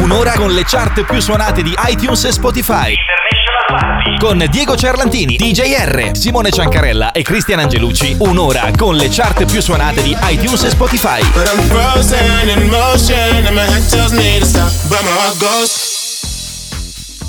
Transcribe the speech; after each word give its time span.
Un'ora 0.00 0.32
con 0.32 0.52
le 0.52 0.64
chart 0.64 1.04
più 1.04 1.20
suonate 1.20 1.62
di 1.62 1.74
iTunes 1.88 2.24
e 2.24 2.32
Spotify. 2.32 2.94
Con 4.18 4.44
Diego 4.50 4.76
Cerlantini, 4.76 5.36
DJR, 5.36 6.10
Simone 6.16 6.50
Ciancarella 6.50 7.12
e 7.12 7.22
Cristian 7.22 7.60
Angelucci. 7.60 8.16
Un'ora 8.18 8.70
con 8.76 8.96
le 8.96 9.08
chart 9.10 9.44
più 9.44 9.60
suonate 9.60 10.02
di 10.02 10.16
iTunes 10.22 10.64
e 10.64 10.70
Spotify. 10.70 11.20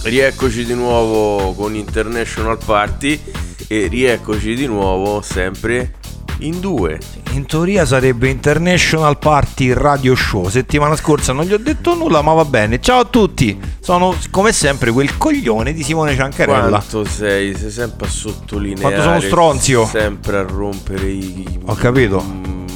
Rieccoci 0.04 0.66
di 0.66 0.74
nuovo 0.74 1.54
con 1.54 1.76
International 1.76 2.58
Party 2.64 3.22
e 3.68 3.88
rieccoci 3.88 4.56
di 4.56 4.66
nuovo 4.66 5.22
sempre 5.22 6.00
in 6.40 6.60
due. 6.60 7.00
In 7.32 7.46
teoria 7.46 7.86
sarebbe 7.86 8.30
International 8.30 9.18
Party 9.18 9.74
Radio 9.74 10.16
Show. 10.16 10.50
Settimana 10.50 10.96
scorsa 10.96 11.34
non 11.34 11.46
gli 11.46 11.54
ho 11.54 11.58
detto 11.58 11.96
nulla, 11.96 12.22
ma 12.22 12.34
va 12.34 12.46
bene. 12.46 12.80
Ciao 12.82 13.00
a 13.00 13.06
tutti. 13.06 13.60
Sono 13.80 14.16
come 14.30 14.52
sempre 14.52 14.92
quel 14.92 15.18
coglione 15.18 15.74
di 15.74 15.84
Simone 15.84 16.16
Ciancarella. 16.16 16.70
Quanto 16.70 17.06
sei? 17.06 17.56
Sei 17.56 17.72
sempre 17.72 18.08
a 18.08 18.10
sottolineare. 18.10 18.82
Quanto 18.82 19.02
sono 19.02 19.20
stronzio. 19.22 19.86
Sempre 19.86 20.38
a 20.38 20.42
rompere 20.44 21.08
i. 21.08 21.60
Ho 21.66 21.76
capito. 21.76 22.24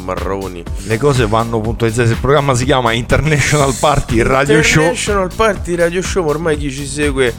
Marroni. 0.04 0.64
Le 0.86 0.98
cose 0.98 1.26
vanno 1.26 1.60
puntualizzate. 1.60 2.12
Il 2.12 2.18
programma 2.18 2.54
si 2.54 2.66
chiama 2.66 2.94
International 2.94 3.74
Party 3.80 4.22
Radio 4.22 4.62
Show. 4.62 4.84
International 4.84 5.32
Party 5.36 5.76
Radio 5.76 6.02
Show, 6.02 6.28
ormai 6.28 6.58
chi 6.58 6.72
ci 6.72 6.86
segue 6.86 7.34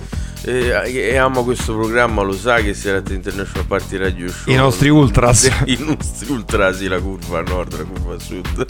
e 0.47 1.17
ama 1.17 1.43
questo 1.43 1.75
programma 1.75 2.23
lo 2.23 2.33
sa 2.33 2.57
che 2.61 2.73
si 2.73 2.89
di 3.03 3.15
International 3.15 3.67
Party 3.67 3.97
Radio 3.97 4.29
Show. 4.29 4.53
I 4.53 4.57
nostri 4.57 4.89
ultras. 4.89 5.51
I 5.67 5.77
nostri 5.81 6.31
ultras, 6.31 6.81
la 6.83 7.01
curva 7.01 7.43
nord, 7.43 7.77
la 7.77 7.85
curva 7.85 8.19
sud. 8.19 8.67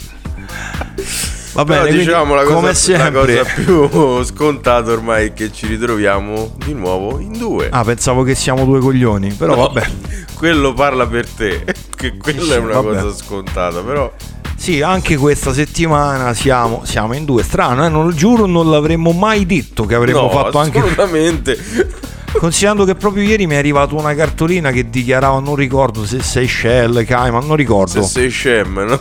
Va 1.53 1.63
bene, 1.65 1.85
Però, 1.85 1.97
diciamo 1.97 2.35
la 2.35 2.43
cosa, 2.43 2.55
come 2.55 2.73
sempre. 2.73 3.35
la 3.35 3.43
cosa 3.43 3.53
più 3.61 4.23
scontata 4.23 4.91
ormai 4.91 5.27
è 5.27 5.33
che 5.33 5.51
ci 5.51 5.65
ritroviamo 5.67 6.55
di 6.63 6.73
nuovo 6.73 7.19
in 7.19 7.31
due. 7.37 7.69
Ah, 7.71 7.83
pensavo 7.83 8.23
che 8.23 8.35
siamo 8.35 8.65
due 8.65 8.79
coglioni, 8.79 9.33
però 9.33 9.55
No, 9.55 9.61
vabbè. 9.67 9.87
Quello 10.37 10.73
parla 10.73 11.07
per 11.07 11.27
te, 11.27 11.63
che 11.95 12.15
quella 12.17 12.55
è 12.55 12.57
una 12.59 12.79
Vabbè. 12.79 13.01
cosa 13.01 13.15
scontata, 13.15 13.81
però 13.81 14.13
Sì, 14.57 14.81
anche 14.81 15.15
questa 15.15 15.53
settimana 15.53 16.33
siamo, 16.33 16.81
siamo 16.83 17.13
in 17.13 17.23
due. 17.23 17.43
Strano, 17.43 17.85
eh? 17.85 17.89
non, 17.89 18.11
giuro 18.13 18.47
non 18.47 18.69
l'avremmo 18.69 19.11
mai 19.11 19.45
detto 19.45 19.85
che 19.85 19.95
avremmo 19.95 20.23
no, 20.23 20.29
fatto 20.29 20.57
anche... 20.57 20.79
assolutamente. 20.79 21.57
Considerando 22.37 22.83
che 22.83 22.95
proprio 22.95 23.23
ieri 23.23 23.47
mi 23.47 23.53
è 23.53 23.57
arrivata 23.57 23.95
una 23.95 24.13
cartolina 24.13 24.71
che 24.71 24.89
dichiarava, 24.89 25.39
non 25.39 25.55
ricordo 25.55 26.05
se 26.05 26.21
Seychelles, 26.21 27.05
Cayman, 27.05 27.45
non 27.45 27.51
Se 27.51 27.55
ricordo. 27.55 28.01
sei 28.03 28.29
scem, 28.29 28.79
no? 28.83 28.99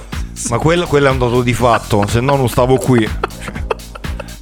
Ma 0.50 0.58
quello, 0.58 0.86
quello 0.86 1.08
è 1.08 1.10
un 1.10 1.18
dato 1.18 1.42
di 1.42 1.52
fatto, 1.52 2.04
se 2.06 2.20
no 2.20 2.36
non 2.36 2.48
stavo 2.48 2.77
qui. 2.77 3.08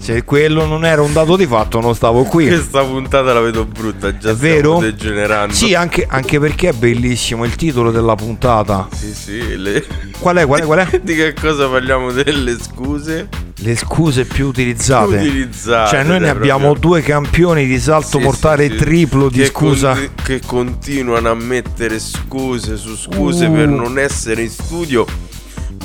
Se 0.04 0.22
quello 0.22 0.66
non 0.66 0.84
era 0.84 1.00
un 1.00 1.14
dato 1.14 1.34
di 1.34 1.46
fatto 1.46 1.80
non 1.80 1.94
stavo 1.94 2.24
qui. 2.24 2.46
Questa 2.46 2.84
puntata 2.84 3.32
la 3.32 3.40
vedo 3.40 3.64
brutta, 3.64 4.14
già 4.18 4.32
È 4.32 4.34
vero? 4.34 4.78
degenerando. 4.78 5.54
Sì, 5.54 5.72
anche, 5.74 6.04
anche 6.06 6.38
perché 6.38 6.68
è 6.68 6.72
bellissimo 6.72 7.46
il 7.46 7.54
titolo 7.56 7.90
della 7.90 8.14
puntata. 8.14 8.86
Sì, 8.94 9.14
sì, 9.14 9.56
le- 9.56 9.82
Qual 10.18 10.36
è? 10.36 10.44
Qual 10.44 10.60
è? 10.60 10.64
Qual 10.66 10.78
è? 10.86 11.00
Di 11.02 11.14
che 11.14 11.32
cosa 11.32 11.68
parliamo 11.68 12.12
delle 12.12 12.54
scuse? 12.60 13.28
Le 13.56 13.76
scuse 13.76 14.26
più 14.26 14.46
utilizzate. 14.48 15.14
Utilizzate, 15.16 15.88
Cioè, 15.96 16.02
noi 16.04 16.20
ne 16.20 16.28
abbiamo 16.28 16.72
proprio. 16.72 16.80
due 16.90 17.00
campioni 17.00 17.64
di 17.66 17.78
salto 17.80 18.18
Sì, 18.18 18.24
mortale 18.24 18.64
sì, 18.66 18.72
sì. 18.72 18.76
triplo 18.84 19.30
di 19.30 19.38
Che 19.38 19.46
scusa. 19.46 19.92
conti- 19.94 20.10
che 20.22 20.40
continuano 20.44 21.30
a 21.30 21.34
mettere 21.34 21.98
scuse 21.98 22.76
su 22.76 22.94
scuse 22.94 23.46
Uh. 23.46 23.52
per 23.54 23.68
non 23.68 23.98
essere 23.98 24.42
in 24.42 24.50
studio. 24.50 25.06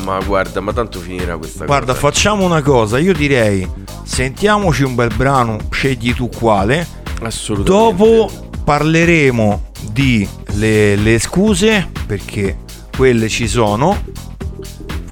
Ma 0.03 0.19
guarda, 0.19 0.59
ma 0.61 0.73
tanto 0.73 0.99
finirà 0.99 1.37
questa 1.37 1.65
Guarda, 1.65 1.93
cosa. 1.93 1.99
facciamo 2.07 2.45
una 2.45 2.61
cosa. 2.61 2.97
Io 2.99 3.13
direi, 3.13 3.67
sentiamoci 4.03 4.83
un 4.83 4.95
bel 4.95 5.13
brano, 5.15 5.57
scegli 5.71 6.13
tu 6.13 6.29
quale. 6.29 6.87
Assolutamente. 7.21 8.05
Dopo 8.05 8.31
parleremo 8.63 9.71
di 9.91 10.27
le, 10.53 10.95
le 10.95 11.19
scuse, 11.19 11.89
perché 12.07 12.57
quelle 12.95 13.27
ci 13.29 13.47
sono. 13.47 14.01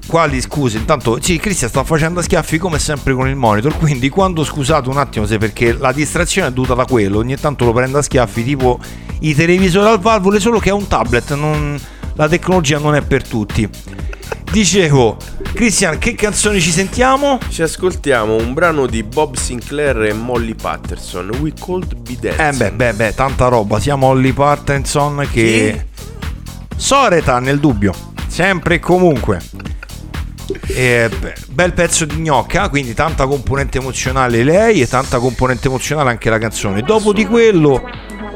Quali 0.06 0.40
scuse? 0.40 0.78
Intanto, 0.78 1.18
sì, 1.20 1.36
Cristian 1.36 1.68
sta 1.68 1.84
facendo 1.84 2.22
schiaffi 2.22 2.56
come 2.56 2.78
sempre 2.78 3.12
con 3.12 3.28
il 3.28 3.36
monitor. 3.36 3.76
Quindi, 3.76 4.08
quando 4.08 4.42
scusate 4.42 4.88
un 4.88 4.96
attimo, 4.96 5.26
se 5.26 5.36
perché 5.36 5.74
la 5.74 5.92
distrazione 5.92 6.48
è 6.48 6.50
dovuta 6.50 6.72
da 6.74 6.86
quello, 6.86 7.18
ogni 7.18 7.36
tanto 7.36 7.66
lo 7.66 7.72
prende 7.74 7.98
a 7.98 8.02
schiaffi, 8.02 8.42
tipo 8.42 8.78
i 9.20 9.34
televisori 9.34 9.86
al 9.86 10.00
valvole, 10.00 10.40
solo 10.40 10.58
che 10.60 10.70
è 10.70 10.72
un 10.72 10.86
tablet. 10.88 11.34
non- 11.34 11.78
la 12.18 12.28
tecnologia 12.28 12.78
non 12.78 12.96
è 12.96 13.02
per 13.02 13.26
tutti. 13.26 13.68
Dicevo, 14.50 15.16
Cristian, 15.52 15.98
che 15.98 16.14
canzoni 16.16 16.60
ci 16.60 16.72
sentiamo? 16.72 17.38
Ci 17.48 17.62
ascoltiamo 17.62 18.34
un 18.34 18.54
brano 18.54 18.86
di 18.86 19.04
Bob 19.04 19.36
Sinclair 19.36 20.02
e 20.02 20.12
Molly 20.12 20.54
Patterson, 20.54 21.30
We 21.40 21.52
Could 21.58 21.94
Be 21.94 22.16
Dancing. 22.20 22.54
Eh 22.54 22.56
beh, 22.56 22.72
beh, 22.72 22.92
beh, 22.94 23.14
tanta 23.14 23.46
roba. 23.46 23.78
Siamo 23.78 24.08
Holly 24.08 24.32
Partenson 24.32 25.28
che... 25.30 25.86
Soreta 26.76 27.38
nel 27.38 27.60
dubbio, 27.60 27.92
sempre 28.26 28.76
e 28.76 28.78
comunque. 28.80 29.40
Eh, 30.68 31.10
bel 31.48 31.72
pezzo 31.72 32.04
di 32.04 32.16
gnocca, 32.16 32.68
quindi 32.68 32.94
tanta 32.94 33.26
componente 33.26 33.78
emozionale 33.78 34.42
lei 34.42 34.80
e 34.80 34.88
tanta 34.88 35.18
componente 35.18 35.68
emozionale 35.68 36.10
anche 36.10 36.30
la 36.30 36.38
canzone. 36.38 36.82
Dopo 36.82 37.12
di 37.12 37.26
quello, 37.26 37.82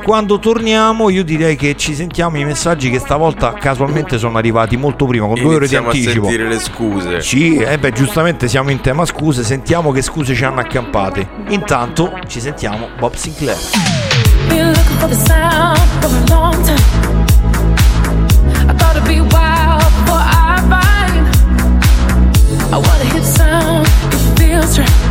quando 0.03 0.39
torniamo, 0.39 1.09
io 1.11 1.25
direi 1.25 1.57
che 1.57 1.77
ci 1.77 1.95
sentiamo 1.95 2.37
i 2.37 2.45
messaggi 2.45 2.91
che 2.91 2.99
stavolta 2.99 3.53
casualmente 3.53 4.19
sono 4.19 4.37
arrivati 4.39 4.77
molto 4.77 5.07
prima, 5.07 5.27
con 5.27 5.35
due 5.35 5.55
ore 5.57 5.67
di 5.69 5.75
Iniziamo 5.75 5.89
a 5.89 5.91
anticipo. 5.91 6.27
sentire 6.27 6.49
le 6.49 6.59
scuse. 6.59 7.21
Sì, 7.23 7.57
eh 7.57 7.79
beh, 7.79 7.93
giustamente 7.93 8.49
siamo 8.49 8.71
in 8.71 8.81
tema 8.81 9.05
scuse, 9.05 9.45
sentiamo 9.45 9.93
che 9.93 10.03
scuse 10.03 10.35
ci 10.35 10.45
hanno 10.45 10.61
accampate. 10.61 11.27
Intanto 11.49 12.13
ci 12.27 12.41
sentiamo 12.41 12.89
Bob 12.99 13.15
Sinclair. 13.15 13.57
I 22.75 22.81
be 22.81 23.19
a 23.19 23.23
sound, 23.23 23.87
it 23.87 24.39
feels 24.39 24.79
right. 24.79 25.02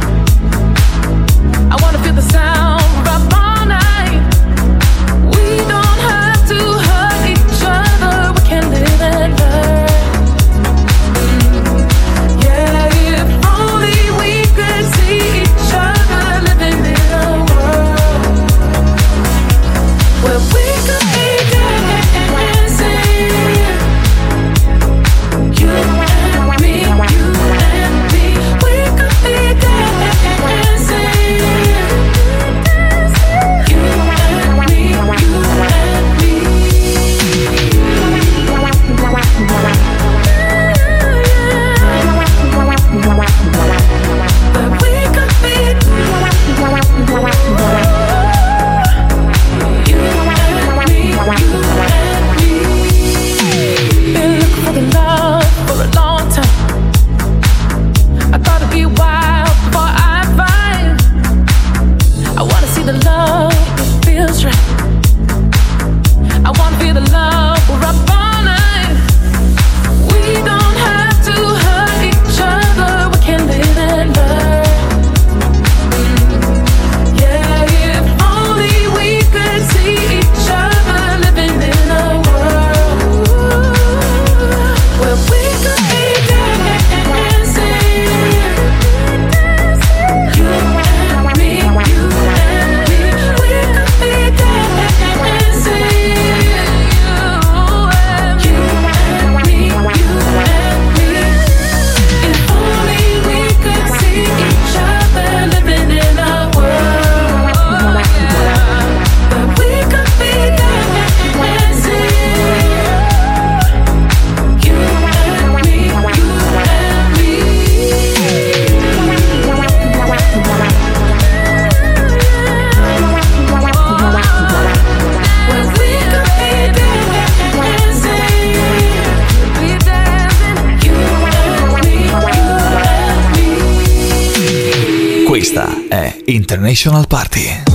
Questa 135.52 135.86
è 135.90 136.18
International 136.28 137.08
Party. 137.08 137.71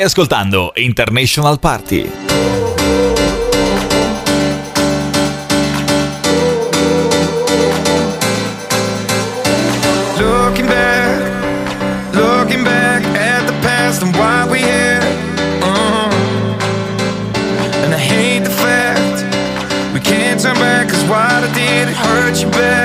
Stai 0.00 0.06
ascoltando 0.06 0.72
International 0.76 1.58
Party. 1.58 2.10
Turking 10.16 10.66
back, 10.66 12.14
looking 12.14 12.64
back 12.64 13.04
at 13.14 13.46
the 13.46 13.52
past 13.60 14.02
and 14.02 14.16
while 14.16 14.48
we 14.48 14.62
are. 14.62 15.00
Nah, 15.60 16.06
uh-huh. 16.06 16.70
the 17.90 18.50
fact, 18.50 19.24
we 19.92 20.00
can't 20.00 20.40
turn 20.40 20.54
back 20.54 20.88
is 20.90 21.04
why 21.04 21.40
hurt 21.92 22.40
you 22.40 22.48
bad 22.50 22.79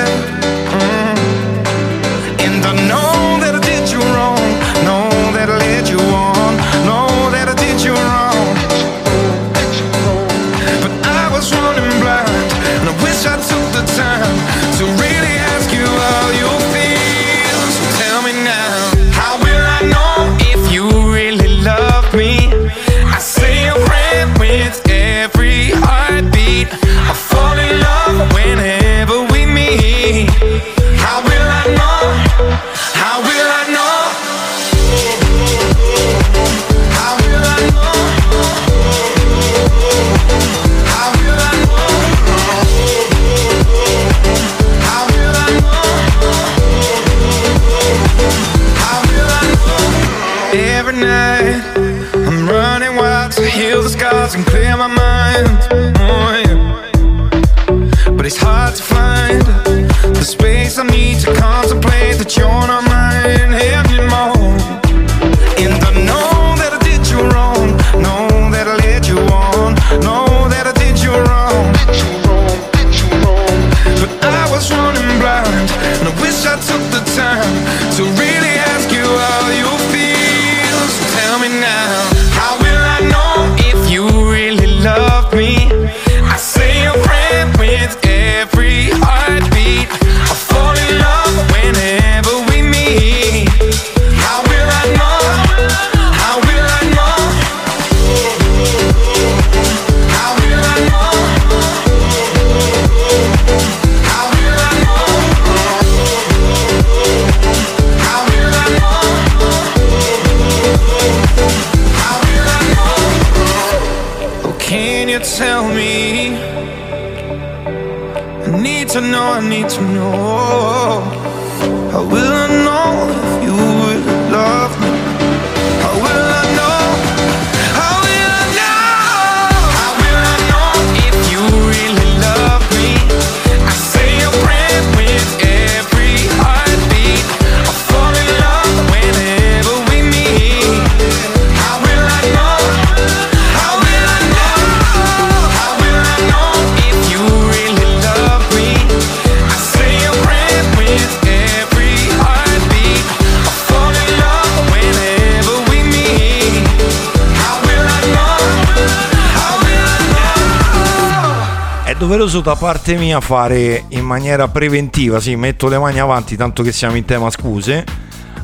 doveroso 162.35 162.41
da 162.41 162.55
parte 162.55 162.97
mia 162.97 163.21
fare 163.21 163.85
in 163.89 164.03
maniera 164.03 164.47
preventiva, 164.47 165.19
sì, 165.19 165.35
metto 165.35 165.67
le 165.67 165.77
mani 165.77 165.99
avanti 165.99 166.35
tanto 166.35 166.63
che 166.63 166.71
siamo 166.71 166.95
in 166.95 167.05
tema 167.05 167.29
scuse, 167.29 167.85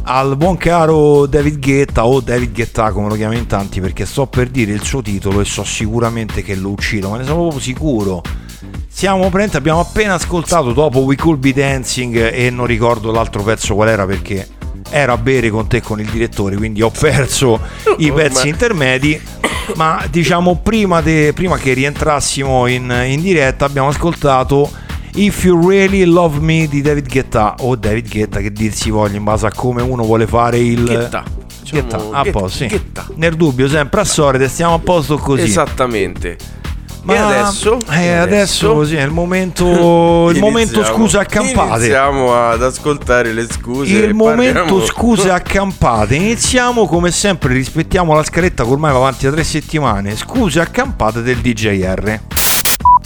al 0.04 0.38
buon 0.38 0.56
caro 0.58 1.26
David 1.26 1.60
Guetta 1.60 2.06
o 2.06 2.22
David 2.22 2.54
Guetta 2.54 2.92
come 2.92 3.10
lo 3.10 3.16
chiamo 3.16 3.34
in 3.34 3.48
tanti 3.48 3.82
perché 3.82 4.06
sto 4.06 4.28
per 4.28 4.50
dire 4.50 4.72
il 4.72 4.84
suo 4.84 5.02
titolo 5.02 5.42
e 5.42 5.46
so 5.46 5.64
sicuramente 5.64 6.42
che 6.42 6.56
lo 6.56 6.70
uccido, 6.70 7.10
ma 7.10 7.18
ne 7.18 7.24
sono 7.24 7.42
proprio 7.42 7.60
sicuro. 7.60 8.22
Siamo 8.88 9.30
presenti, 9.30 9.58
abbiamo 9.58 9.80
appena 9.80 10.14
ascoltato 10.14 10.74
dopo 10.74 11.00
We 11.00 11.16
Could 11.16 11.40
Be 11.40 11.54
Dancing 11.54 12.16
e 12.34 12.50
non 12.50 12.66
ricordo 12.66 13.12
l'altro 13.12 13.44
pezzo 13.44 13.74
qual 13.76 13.90
era 13.90 14.06
perché 14.06 14.48
era 14.92 15.14
a 15.14 15.18
bere 15.18 15.50
con 15.50 15.68
te 15.68 15.82
con 15.82 16.00
il 16.00 16.08
direttore, 16.10 16.56
quindi 16.56 16.82
ho 16.82 16.92
perso 16.92 17.60
i 17.98 18.12
pezzi 18.12 18.48
intermedi. 18.50 19.20
Ma 19.76 20.06
diciamo 20.10 20.60
prima, 20.62 21.02
de- 21.02 21.32
prima 21.34 21.58
che 21.58 21.74
rientrassimo 21.74 22.68
in, 22.68 22.94
in 23.08 23.22
diretta 23.22 23.66
abbiamo 23.66 23.88
ascoltato 23.88 24.70
If 25.14 25.44
You 25.44 25.68
Really 25.70 26.04
Love 26.04 26.40
Me 26.40 26.68
di 26.68 26.82
David 26.82 27.10
Guetta 27.10 27.56
o 27.60 27.76
David 27.76 28.10
Guetta 28.10 28.40
che 28.40 28.52
dir 28.52 28.74
si 28.74 28.90
voglia 28.90 29.18
in 29.18 29.24
base 29.24 29.46
a 29.46 29.52
come 29.54 29.82
uno 29.82 30.04
vuole 30.04 30.28
fare 30.28 30.60
il 30.60 30.84
Guetta. 30.84 31.24
Guetta, 31.70 31.96
Diciamo, 31.98 32.12
a 32.12 32.22
Guetta, 32.24 32.40
posto, 32.40 32.58
sì. 32.58 32.68
Guetta. 32.68 33.08
Nel 33.16 33.36
dubbio 33.36 33.68
sempre 33.70 34.02
a 34.02 34.04
sorte 34.06 34.48
stiamo 34.50 34.74
a 34.74 34.80
posto 34.80 35.18
così. 35.18 35.44
Esattamente. 35.44 36.38
Ma 37.04 37.14
e 37.16 37.18
adesso? 37.18 37.80
eh, 37.90 38.04
E 38.06 38.12
adesso 38.14 38.74
così 38.74 38.96
è 38.96 39.02
il 39.02 39.10
momento 39.10 40.30
il 40.30 40.38
momento 40.40 40.84
scuse 40.84 41.18
accampate. 41.18 41.78
Iniziamo 41.86 42.36
ad 42.36 42.62
ascoltare 42.62 43.34
le 43.34 43.48
scuse. 43.52 43.92
Il 43.94 44.14
momento 44.14 44.60
parliamo- 44.60 44.86
scuse 44.86 45.30
accampate. 45.34 46.16
Iniziamo 46.16 46.86
come 46.88 47.10
sempre, 47.12 47.54
rispettiamo 47.54 48.14
la 48.14 48.24
scaletta 48.24 48.64
che 48.64 48.70
ormai 48.70 48.92
va 48.92 48.98
avanti 49.00 49.26
da 49.26 49.32
tre 49.32 49.44
settimane. 49.44 50.16
Scuse 50.16 50.60
accampate 50.60 51.22
del 51.24 51.38
DJR. 51.38 52.20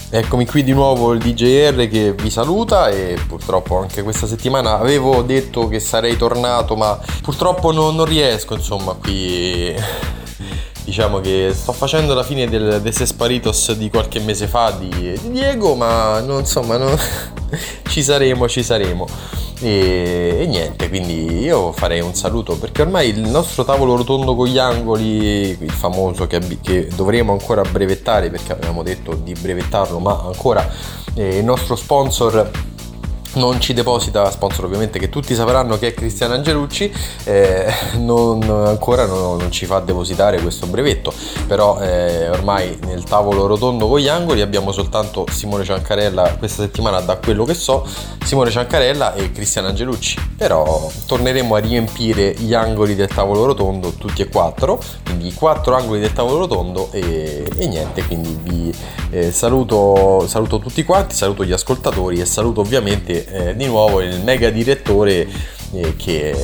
Eccomi 0.10 0.46
qui 0.46 0.64
di 0.64 0.72
nuovo 0.72 1.12
il 1.14 1.20
DJR 1.20 1.90
che 1.90 2.14
vi 2.14 2.30
saluta 2.30 2.90
e 2.90 3.18
purtroppo 3.28 3.80
anche 3.80 4.04
questa 4.04 4.28
settimana 4.28 4.78
avevo 4.78 5.22
detto 5.24 5.68
che 5.68 5.80
sarei 5.80 6.16
tornato 6.16 6.76
ma 6.76 6.98
purtroppo 7.22 7.72
non, 7.74 7.96
non 7.96 8.06
riesco 8.06 8.54
insomma 8.54 8.94
qui 8.94 9.74
diciamo 10.86 11.20
che 11.20 11.52
sto 11.54 11.74
facendo 11.74 12.14
la 12.14 12.24
fine 12.24 12.48
del 12.48 12.80
Desesparitos 12.82 13.74
di 13.74 13.90
qualche 13.90 14.20
mese 14.20 14.48
fa 14.48 14.70
di, 14.72 14.90
di 14.90 15.32
Diego 15.32 15.74
ma 15.74 16.20
non, 16.22 16.42
insomma 16.42 16.78
non- 16.78 16.96
ci 17.90 18.04
saremo 18.04 18.48
ci 18.48 18.64
saremo. 18.64 19.08
E, 19.62 20.38
e 20.42 20.46
niente 20.48 20.90
quindi 20.90 21.40
io 21.40 21.72
farei 21.72 22.02
un 22.02 22.14
saluto 22.14 22.58
perché 22.58 22.82
ormai 22.82 23.10
il 23.10 23.22
nostro 23.22 23.64
tavolo 23.64 23.96
rotondo 23.96 24.36
con 24.36 24.48
gli 24.48 24.58
angoli 24.58 25.58
il 25.60 25.72
famoso 25.72 26.28
che, 26.28 26.42
che 26.62 26.90
dovremo 26.94 27.32
ancora 27.32 27.62
brevettare 27.62 28.30
perché 28.30 28.52
avevamo 28.52 28.84
detto 28.84 29.14
di 29.14 29.34
brevettarlo 29.34 30.00
ma 30.00 30.22
ancora 30.26 30.70
eh, 31.14 31.38
il 31.38 31.46
nostro 31.46 31.78
sponsor 31.78 32.52
non 33.36 33.60
ci 33.60 33.74
deposita 33.74 34.30
sponsor 34.30 34.66
ovviamente 34.66 35.00
che 35.00 35.10
tutti 35.10 35.36
sapranno 35.36 35.78
che 35.78 35.88
è 35.88 35.94
Cristiano 35.94 36.34
Angelucci 36.34 36.94
eh, 37.26 37.72
non- 37.98 38.44
ancora 38.44 39.06
non, 39.06 39.38
non 39.38 39.52
ci 39.52 39.66
fa 39.66 39.80
depositare 39.80 40.42
questo 40.42 40.68
brevetto 40.68 41.14
però 41.48 41.80
eh, 41.82 42.30
ormai 42.30 42.78
nel 42.86 43.04
tavolo 43.04 43.46
rotondo 43.46 43.88
con 43.88 44.00
gli 44.00 44.08
angoli 44.08 44.42
abbiamo 44.42 44.72
soltanto 44.72 45.26
Simone 45.30 45.64
Ciancarella 45.64 46.36
questa 46.38 46.64
settimana 46.64 47.00
da 47.02 47.18
quello 47.18 47.44
che 47.44 47.54
so 47.54 47.86
Simone 48.26 48.50
Ciancarella 48.50 49.14
e 49.14 49.32
Cristiano 49.32 49.68
Angelucci. 49.68 50.18
Però 50.36 50.92
torneremo 51.06 51.56
a 51.56 51.60
riempire 51.60 52.34
gli 52.34 52.54
angoli 52.54 52.96
del 52.96 53.08
tavolo 53.08 53.46
rotondo 53.46 53.92
tutti 53.92 54.22
e 54.22 54.30
quattro 54.30 54.82
quindi 55.06 55.28
i 55.28 55.34
quattro 55.34 55.76
angoli 55.76 56.00
del 56.00 56.12
tavolo 56.12 56.40
rotondo 56.40 56.90
e, 56.92 57.46
e 57.56 57.68
niente 57.68 58.04
quindi 58.06 58.38
vi 58.42 58.74
eh, 59.12 59.32
saluto, 59.32 60.26
saluto 60.28 60.60
tutti 60.60 60.84
quanti 60.84 61.16
saluto 61.16 61.46
gli 61.46 61.52
ascoltatori 61.52 62.20
e 62.20 62.26
saluto 62.26 62.62
ovviamente 62.62 63.25
eh, 63.28 63.56
di 63.56 63.66
nuovo 63.66 64.02
il 64.02 64.22
mega 64.24 64.50
direttore 64.50 65.28
eh, 65.74 65.96
che, 65.96 66.36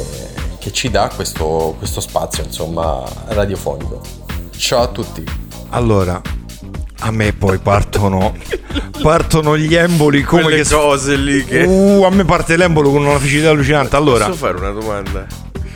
che 0.60 0.72
ci 0.72 0.90
dà 0.90 1.12
questo, 1.14 1.76
questo 1.78 2.02
spazio 2.02 2.44
insomma 2.44 3.04
radiofonico 3.28 4.02
ciao 4.56 4.82
a 4.84 4.88
tutti 4.88 5.24
Allora, 5.70 6.22
a 7.00 7.12
me 7.12 7.34
poi 7.34 7.58
partono 7.58 8.34
partono 9.02 9.58
gli 9.58 9.74
emboli 9.74 10.22
come 10.22 10.44
Quelle 10.44 10.64
che 10.64 10.70
cose 10.70 11.16
lì 11.16 11.44
che. 11.44 11.64
Uh, 11.64 12.04
a 12.04 12.10
me 12.10 12.24
parte 12.24 12.56
l'embolo 12.56 12.92
con 12.92 13.04
una 13.06 13.18
felicità 13.18 13.50
allucinante. 13.50 13.96
Allora, 13.96 14.26
Posso 14.26 14.38
fare 14.38 14.58
una 14.58 14.72
domanda? 14.72 15.26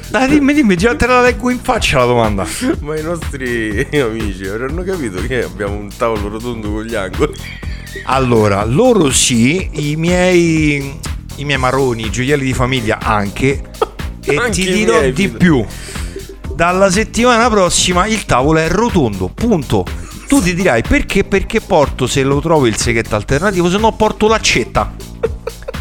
dai, 0.09 0.29
dimmi, 0.29 0.53
dimmi, 0.53 0.77
già 0.77 0.95
te 0.95 1.07
la 1.07 1.21
leggo 1.21 1.49
in 1.49 1.59
faccia 1.59 1.99
la 1.99 2.05
domanda. 2.05 2.45
Ma 2.79 2.97
i 2.97 3.01
nostri 3.01 3.87
amici 3.99 4.45
avranno 4.45 4.83
capito 4.83 5.19
che 5.25 5.43
abbiamo 5.43 5.75
un 5.75 5.89
tavolo 5.95 6.29
rotondo 6.29 6.71
con 6.71 6.83
gli 6.83 6.95
angoli. 6.95 7.33
Allora, 8.03 8.63
loro 8.65 9.11
sì, 9.11 9.69
i 9.71 9.95
miei 9.95 10.99
i 11.37 11.45
miei 11.45 11.57
maroni, 11.57 12.05
i 12.05 12.11
gioielli 12.11 12.45
di 12.45 12.53
famiglia 12.53 12.99
anche 13.01 13.61
e 14.23 14.35
Anche 14.35 14.51
ti 14.51 14.71
dirò 14.71 14.99
miei, 14.99 15.13
di 15.13 15.29
più. 15.29 15.63
Dalla 16.53 16.89
settimana 16.89 17.49
prossima 17.49 18.07
il 18.07 18.25
tavolo 18.25 18.59
è 18.59 18.69
rotondo, 18.69 19.27
punto. 19.27 19.85
Tu 20.27 20.41
ti 20.41 20.55
dirai 20.55 20.81
perché? 20.81 21.23
Perché 21.23 21.61
porto 21.61 22.07
se 22.07 22.23
lo 22.23 22.39
trovo 22.39 22.65
il 22.65 22.77
seghetto 22.77 23.15
alternativo, 23.15 23.69
se 23.69 23.77
no 23.77 23.91
porto 23.91 24.27
l'accetta. 24.27 24.95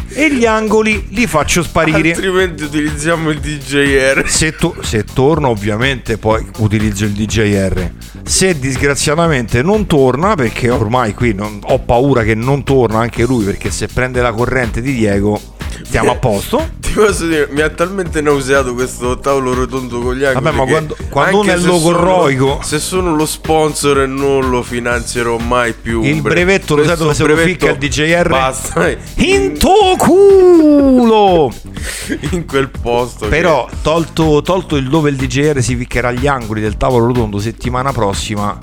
E 0.09 0.33
gli 0.33 0.45
angoli 0.45 1.07
li 1.09 1.25
faccio 1.25 1.63
sparire. 1.63 2.11
Altrimenti 2.11 2.63
utilizziamo 2.63 3.31
il 3.31 3.39
DJR. 3.39 4.29
Se, 4.29 4.55
to- 4.55 4.75
se 4.81 5.03
torna 5.03 5.47
ovviamente 5.49 6.17
poi 6.17 6.45
utilizzo 6.59 7.05
il 7.05 7.11
DJR. 7.11 7.91
Se 8.27 8.57
disgraziatamente 8.57 9.61
non 9.61 9.85
torna, 9.85 10.35
perché 10.35 10.69
ormai 10.69 11.13
qui 11.13 11.33
non- 11.33 11.59
ho 11.61 11.79
paura 11.79 12.23
che 12.23 12.33
non 12.35 12.63
torna 12.63 12.99
anche 12.99 13.23
lui, 13.23 13.45
perché 13.45 13.69
se 13.69 13.87
prende 13.87 14.19
la 14.21 14.31
corrente 14.33 14.81
di 14.81 14.93
Diego 14.93 15.39
stiamo 15.83 16.11
a 16.11 16.15
posto. 16.15 16.69
Posso 16.95 17.25
dire, 17.27 17.47
mi 17.51 17.59
ha 17.61 17.69
talmente 17.69 18.21
nauseato 18.21 18.73
questo 18.73 19.19
tavolo 19.19 19.53
rotondo 19.53 19.99
con 19.99 20.15
gli 20.15 20.23
angoli. 20.23 20.43
Vabbè, 20.45 20.55
ma 20.55 20.63
che 20.63 20.71
quando- 20.71 20.97
quando 21.09 21.39
uno 21.41 21.51
è 21.51 21.57
logorroico- 21.57 22.59
Se 22.63 22.79
sono 22.79 23.15
lo 23.15 23.25
sponsor 23.25 24.07
non 24.07 24.49
lo 24.49 24.63
finanzierò 24.63 25.37
mai 25.37 25.73
più. 25.73 26.01
Il 26.03 26.21
Bre- 26.21 26.33
brevetto 26.33 26.75
lo 26.75 26.85
sai 26.85 26.95
dove 26.95 27.13
se 27.13 27.25
lo 27.25 27.35
ficca 27.35 27.69
il 27.71 27.77
DJR? 27.77 28.29
Basta. 28.29 28.89
In 29.15 29.57
tuo 29.59 29.95
culo! 29.97 31.53
in 32.31 32.45
quel 32.45 32.69
posto. 32.69 33.27
Però 33.27 33.67
tolto, 33.81 34.41
tolto 34.41 34.75
il 34.77 34.87
dove 34.87 35.09
il 35.09 35.15
DJR 35.17 35.61
si 35.61 35.75
ficcherà 35.75 36.07
agli 36.09 36.27
angoli 36.27 36.61
del 36.61 36.77
tavolo 36.77 37.07
rotondo 37.07 37.39
settimana 37.39 37.91
prossima, 37.91 38.57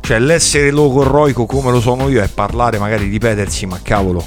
cioè 0.00 0.18
l'essere 0.18 0.70
logorroico 0.70 1.46
come 1.46 1.70
lo 1.70 1.80
sono 1.80 2.08
io 2.08 2.22
è 2.22 2.28
parlare 2.28 2.78
magari 2.78 3.08
ripetersi, 3.08 3.66
ma 3.66 3.78
cavolo. 3.82 4.26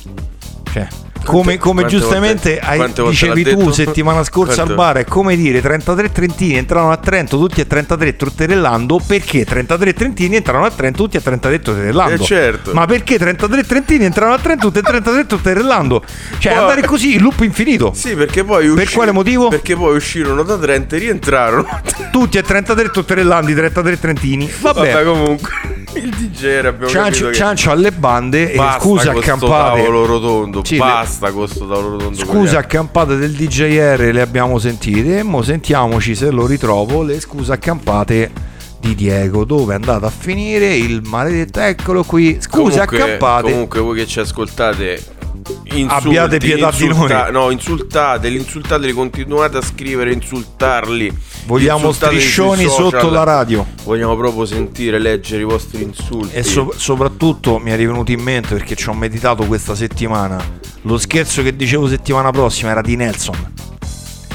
Cioè, 0.72 0.88
come, 1.24 1.58
come 1.58 1.86
giustamente 1.86 2.60
volte- 2.62 2.94
hai- 3.04 3.10
dicevi 3.10 3.44
tu 3.44 3.72
settimana 3.72 4.24
scorsa 4.24 4.62
al 4.64 4.74
Quante- 4.74 4.76
bar, 4.76 4.98
è 4.98 5.06
come 5.06 5.36
dire 5.36 5.62
33 5.62 6.12
trentini 6.12 6.56
entrarono 6.56 6.92
a 6.92 6.98
Trento 6.98 7.38
tutti 7.38 7.62
a 7.62 7.66
33 7.66 8.16
trotterellando, 8.16 9.00
perché 9.06 9.46
33 9.46 9.94
trentini 9.94 10.36
entrarono 10.36 10.66
a 10.66 10.72
Trento 10.72 11.04
tutti 11.04 11.18
a 11.18 11.22
33 11.22 11.60
trotterellando? 11.60 12.24
Eh, 12.24 12.26
certo. 12.26 12.74
Ma 12.74 12.86
perché 12.86 13.18
33 13.18 13.64
trentini 13.64 14.06
entrarono 14.06 14.36
a 14.36 14.40
Trento 14.40 14.68
tutti 14.68 14.80
a 14.80 14.82
33 14.84 15.26
trotterellando? 15.26 16.04
Cioè 16.38 16.52
Poi- 16.54 16.62
andare 16.62 16.82
così, 16.86 17.16
il 17.16 17.22
loop 17.22 17.40
infinito. 17.42 17.92
Sì, 17.94 18.16
perché 18.16 18.44
poi 18.44 18.68
usci- 18.68 18.84
Per 18.86 18.94
quale 18.94 19.12
motivo? 19.12 19.48
Perché 19.50 19.76
poi 19.76 19.96
uscirono 19.96 20.44
da 20.44 20.58
Trento 20.58 20.96
e 20.96 21.00
rientrarono. 21.00 21.68
Tutti 22.12 22.38
a 22.38 22.42
33 22.44 22.90
trotterellandi, 22.90 23.54
33 23.54 24.00
trentini. 24.00 24.52
Vabbè. 24.60 24.92
Vabbè, 24.92 25.04
comunque. 25.06 25.50
Il 25.94 26.10
DJ 26.10 26.66
abbiamo 26.66 26.88
Ciancio, 26.88 27.28
che 27.28 27.34
ciancio 27.34 27.70
alle 27.70 27.92
bande 27.92 28.54
e 28.54 28.56
basta 28.56 28.80
sto 28.80 29.10
accampate. 29.20 29.82
tavolo 29.82 30.06
rotondo. 30.06 30.62
Sì, 30.64 30.76
le- 30.76 30.80
basta 31.12 31.32
con 31.32 31.48
sto 31.48 31.68
tavolo 31.68 31.92
rotondo. 31.92 32.18
Scuse 32.18 32.56
accampate 32.56 33.18
del 33.18 33.34
DJR 33.34 34.12
le 34.14 34.22
abbiamo 34.22 34.58
sentite. 34.58 35.24
Mo 35.24 35.42
sentiamoci 35.42 36.16
se 36.16 36.32
lo 36.32 36.46
ritrovo. 36.46 37.04
Le 37.04 37.20
scuse 37.20 37.52
accampate 37.52 38.32
di 38.80 38.96
Diego. 38.96 39.44
Dove 39.44 39.74
è 39.74 39.76
andato 39.76 40.06
a 40.06 40.10
finire 40.10 40.74
il 40.76 41.02
maledetto? 41.04 41.60
Eccolo 41.60 42.04
qui. 42.04 42.38
Scuse 42.40 42.50
comunque, 42.50 43.02
accampate. 43.02 43.52
Comunque 43.52 43.80
voi 43.82 43.98
che 43.98 44.08
ci 44.08 44.20
ascoltate 44.22 45.20
insulti, 45.64 46.08
Abbiate 46.08 46.38
pietà 46.38 46.72
di 46.72 46.86
insulta- 46.86 47.24
noi. 47.24 47.32
No, 47.32 47.50
insultateli, 47.50 48.38
insultateli, 48.38 48.92
continuate 48.94 49.58
a 49.58 49.62
scrivere, 49.62 50.14
insultarli. 50.14 51.12
Vogliamo 51.46 51.92
striscioni 51.92 52.68
sotto 52.68 53.10
la 53.10 53.24
radio. 53.24 53.66
Vogliamo 53.84 54.16
proprio 54.16 54.46
sentire, 54.46 55.00
leggere 55.00 55.42
i 55.42 55.46
vostri 55.46 55.82
insulti. 55.84 56.36
E 56.36 56.44
so- 56.44 56.74
soprattutto 56.76 57.58
mi 57.58 57.72
è 57.72 57.76
rivenuto 57.76 58.12
in 58.12 58.22
mente 58.22 58.54
perché 58.56 58.76
ci 58.76 58.90
ho 58.90 58.94
meditato 58.94 59.46
questa 59.46 59.76
settimana. 59.76 60.40
Lo 60.84 60.98
scherzo 60.98 61.42
che 61.44 61.56
dicevo 61.56 61.88
settimana 61.88 62.32
prossima 62.32 62.72
era 62.72 62.82
di 62.82 62.96
Nelson. 62.96 63.54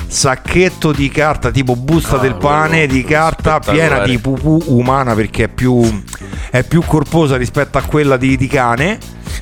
Sacchetto 0.08 0.92
di 0.92 1.08
carta 1.08 1.50
tipo 1.50 1.74
busta 1.74 2.16
Ah, 2.16 2.20
del 2.20 2.36
pane 2.36 2.86
di 2.86 3.02
carta 3.02 3.58
piena 3.58 4.04
di 4.04 4.18
pupù 4.18 4.62
umana 4.66 5.14
perché 5.14 5.44
è 5.44 5.48
più, 5.48 6.02
è 6.50 6.62
più 6.62 6.82
corposa 6.86 7.36
rispetto 7.36 7.76
a 7.78 7.82
quella 7.82 8.16
di, 8.16 8.36
di 8.36 8.46
cane. 8.46 8.98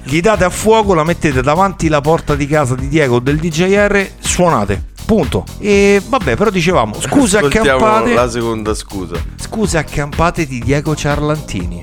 Gli 0.06 0.20
date 0.20 0.44
a 0.44 0.50
fuoco, 0.50 0.92
la 0.92 1.02
mettete 1.02 1.40
davanti 1.40 1.88
la 1.88 2.02
porta 2.02 2.34
di 2.34 2.46
casa 2.46 2.74
di 2.74 2.88
Diego 2.88 3.16
o 3.16 3.20
del 3.20 3.38
DJR, 3.38 4.10
suonate. 4.18 4.92
Punto. 5.06 5.44
E 5.58 6.00
vabbè, 6.06 6.36
però 6.36 6.50
dicevamo, 6.50 6.94
Ascoltiamo 6.96 7.46
accampate. 7.46 8.14
la 8.14 8.28
seconda 8.28 8.74
scusa. 8.74 9.16
Scuse 9.36 9.78
accampate 9.78 10.46
di 10.46 10.60
Diego 10.60 10.94
Ciarlantini. 10.94 11.82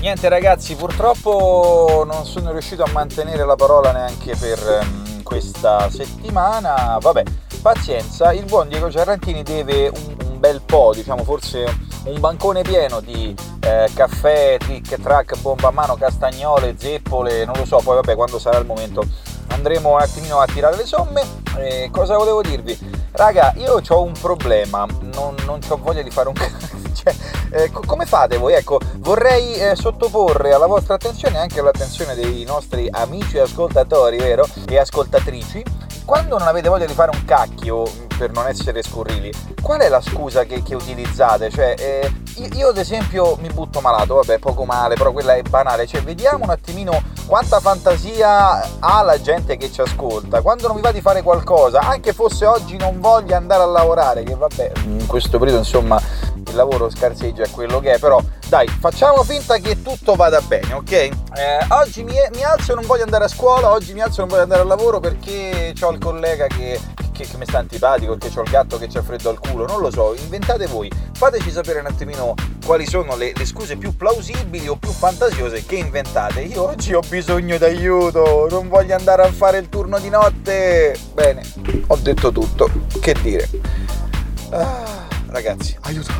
Niente 0.00 0.28
ragazzi, 0.28 0.74
purtroppo 0.74 2.04
non 2.10 2.24
sono 2.24 2.50
riuscito 2.52 2.82
a 2.82 2.88
mantenere 2.92 3.44
la 3.44 3.54
parola 3.54 3.92
neanche 3.92 4.34
per 4.34 4.58
ehm, 4.82 5.22
questa 5.22 5.88
settimana. 5.90 6.98
Vabbè, 7.00 7.22
pazienza, 7.62 8.32
il 8.32 8.44
buon 8.46 8.68
Diego 8.68 8.90
Ciarrantini 8.90 9.42
deve 9.42 9.88
un, 9.88 10.16
un 10.26 10.29
bel 10.40 10.62
po', 10.62 10.92
diciamo 10.94 11.22
forse 11.22 11.64
un 12.04 12.18
bancone 12.18 12.62
pieno 12.62 13.00
di 13.00 13.36
eh, 13.60 13.88
caffè, 13.94 14.56
trick, 14.58 15.00
track, 15.00 15.38
bomba 15.40 15.68
a 15.68 15.70
mano, 15.70 15.94
castagnole, 15.94 16.74
zeppole, 16.78 17.44
non 17.44 17.54
lo 17.56 17.66
so, 17.66 17.78
poi 17.84 17.96
vabbè 17.96 18.16
quando 18.16 18.38
sarà 18.38 18.58
il 18.58 18.66
momento 18.66 19.04
andremo 19.48 19.92
un 19.92 20.00
attimino 20.00 20.38
a 20.38 20.46
tirare 20.46 20.76
le 20.76 20.86
somme. 20.86 21.22
Eh, 21.58 21.90
cosa 21.92 22.16
volevo 22.16 22.40
dirvi? 22.40 22.76
Raga, 23.12 23.52
io 23.56 23.82
ho 23.86 24.02
un 24.02 24.14
problema, 24.18 24.86
non, 25.12 25.34
non 25.44 25.60
ho 25.68 25.76
voglia 25.76 26.02
di 26.02 26.10
fare 26.10 26.28
un. 26.28 26.34
Cioè, 26.92 27.14
eh, 27.52 27.70
co- 27.70 27.82
come 27.86 28.04
fate 28.04 28.36
voi? 28.36 28.52
Ecco, 28.54 28.78
vorrei 28.96 29.54
eh, 29.54 29.76
sottoporre 29.76 30.52
alla 30.52 30.66
vostra 30.66 30.94
attenzione 30.94 31.36
e 31.36 31.38
anche 31.38 31.60
all'attenzione 31.60 32.14
dei 32.14 32.44
nostri 32.44 32.88
amici 32.90 33.38
ascoltatori, 33.38 34.18
vero? 34.18 34.46
E 34.68 34.76
ascoltatrici. 34.76 35.62
Quando 36.04 36.36
non 36.36 36.48
avete 36.48 36.68
voglia 36.68 36.86
di 36.86 36.92
fare 36.92 37.12
un 37.14 37.24
cacchio, 37.24 37.84
per 38.20 38.32
non 38.32 38.46
essere 38.46 38.82
scurrili, 38.82 39.32
qual 39.62 39.80
è 39.80 39.88
la 39.88 40.02
scusa 40.02 40.44
che, 40.44 40.62
che 40.62 40.74
utilizzate? 40.74 41.48
Cioè, 41.48 41.74
eh, 41.78 42.12
io, 42.54 42.68
ad 42.68 42.76
esempio 42.76 43.38
mi 43.40 43.48
butto 43.48 43.80
malato, 43.80 44.16
vabbè, 44.16 44.38
poco 44.38 44.66
male, 44.66 44.94
però 44.94 45.10
quella 45.10 45.36
è 45.36 45.40
banale. 45.40 45.86
Cioè, 45.86 46.02
vediamo 46.02 46.44
un 46.44 46.50
attimino 46.50 47.02
quanta 47.26 47.60
fantasia 47.60 48.78
ha 48.78 49.02
la 49.02 49.18
gente 49.22 49.56
che 49.56 49.72
ci 49.72 49.80
ascolta. 49.80 50.42
Quando 50.42 50.66
non 50.66 50.76
vi 50.76 50.82
va 50.82 50.92
di 50.92 51.00
fare 51.00 51.22
qualcosa, 51.22 51.80
anche 51.80 52.12
fosse 52.12 52.44
oggi 52.44 52.76
non 52.76 53.00
voglia 53.00 53.38
andare 53.38 53.62
a 53.62 53.66
lavorare, 53.66 54.22
che 54.22 54.34
vabbè, 54.34 54.72
in 54.84 55.06
questo 55.06 55.38
periodo 55.38 55.60
insomma 55.60 55.98
il 56.50 56.56
lavoro 56.56 56.90
scarseggia 56.90 57.46
quello 57.50 57.80
che 57.80 57.94
è, 57.94 57.98
però 57.98 58.20
dai, 58.48 58.66
facciamo 58.66 59.22
finta 59.22 59.56
che 59.58 59.80
tutto 59.80 60.14
vada 60.14 60.40
bene, 60.42 60.74
ok? 60.74 60.92
Eh, 60.92 61.10
oggi 61.68 62.02
mi, 62.02 62.14
mi 62.34 62.42
alzo 62.42 62.72
e 62.72 62.74
non 62.74 62.84
voglio 62.84 63.04
andare 63.04 63.24
a 63.24 63.28
scuola, 63.28 63.70
oggi 63.70 63.94
mi 63.94 64.00
alzo 64.00 64.16
e 64.16 64.20
non 64.20 64.28
voglio 64.28 64.42
andare 64.42 64.60
al 64.60 64.66
lavoro 64.66 64.98
perché 65.00 65.72
ho 65.80 65.90
il 65.90 65.98
collega 65.98 66.46
che, 66.48 66.78
che- 67.20 67.26
che 67.28 67.36
mi 67.36 67.44
sta 67.44 67.58
antipatico, 67.58 68.16
perché 68.16 68.38
ho 68.38 68.42
il 68.42 68.50
gatto 68.50 68.78
che 68.78 68.88
c'ha 68.88 69.02
freddo 69.02 69.30
al 69.30 69.38
culo, 69.38 69.66
non 69.66 69.80
lo 69.80 69.90
so, 69.90 70.14
inventate 70.18 70.66
voi, 70.66 70.90
fateci 71.16 71.50
sapere 71.50 71.80
un 71.80 71.86
attimino 71.86 72.34
quali 72.64 72.86
sono 72.86 73.16
le, 73.16 73.32
le 73.34 73.44
scuse 73.46 73.76
più 73.76 73.94
plausibili 73.96 74.68
o 74.68 74.76
più 74.76 74.90
fantasiose 74.90 75.64
che 75.66 75.76
inventate. 75.76 76.40
Io 76.42 76.62
oggi 76.68 76.94
ho 76.94 77.00
bisogno 77.08 77.58
d'aiuto, 77.58 78.46
non 78.50 78.68
voglio 78.68 78.94
andare 78.94 79.22
a 79.22 79.32
fare 79.32 79.58
il 79.58 79.68
turno 79.68 79.98
di 79.98 80.08
notte. 80.08 80.96
Bene, 81.12 81.42
ho 81.88 81.96
detto 81.96 82.30
tutto, 82.32 82.70
che 83.00 83.14
dire. 83.22 83.48
Ah, 84.50 85.06
ragazzi, 85.28 85.76
aiuto. 85.82 86.12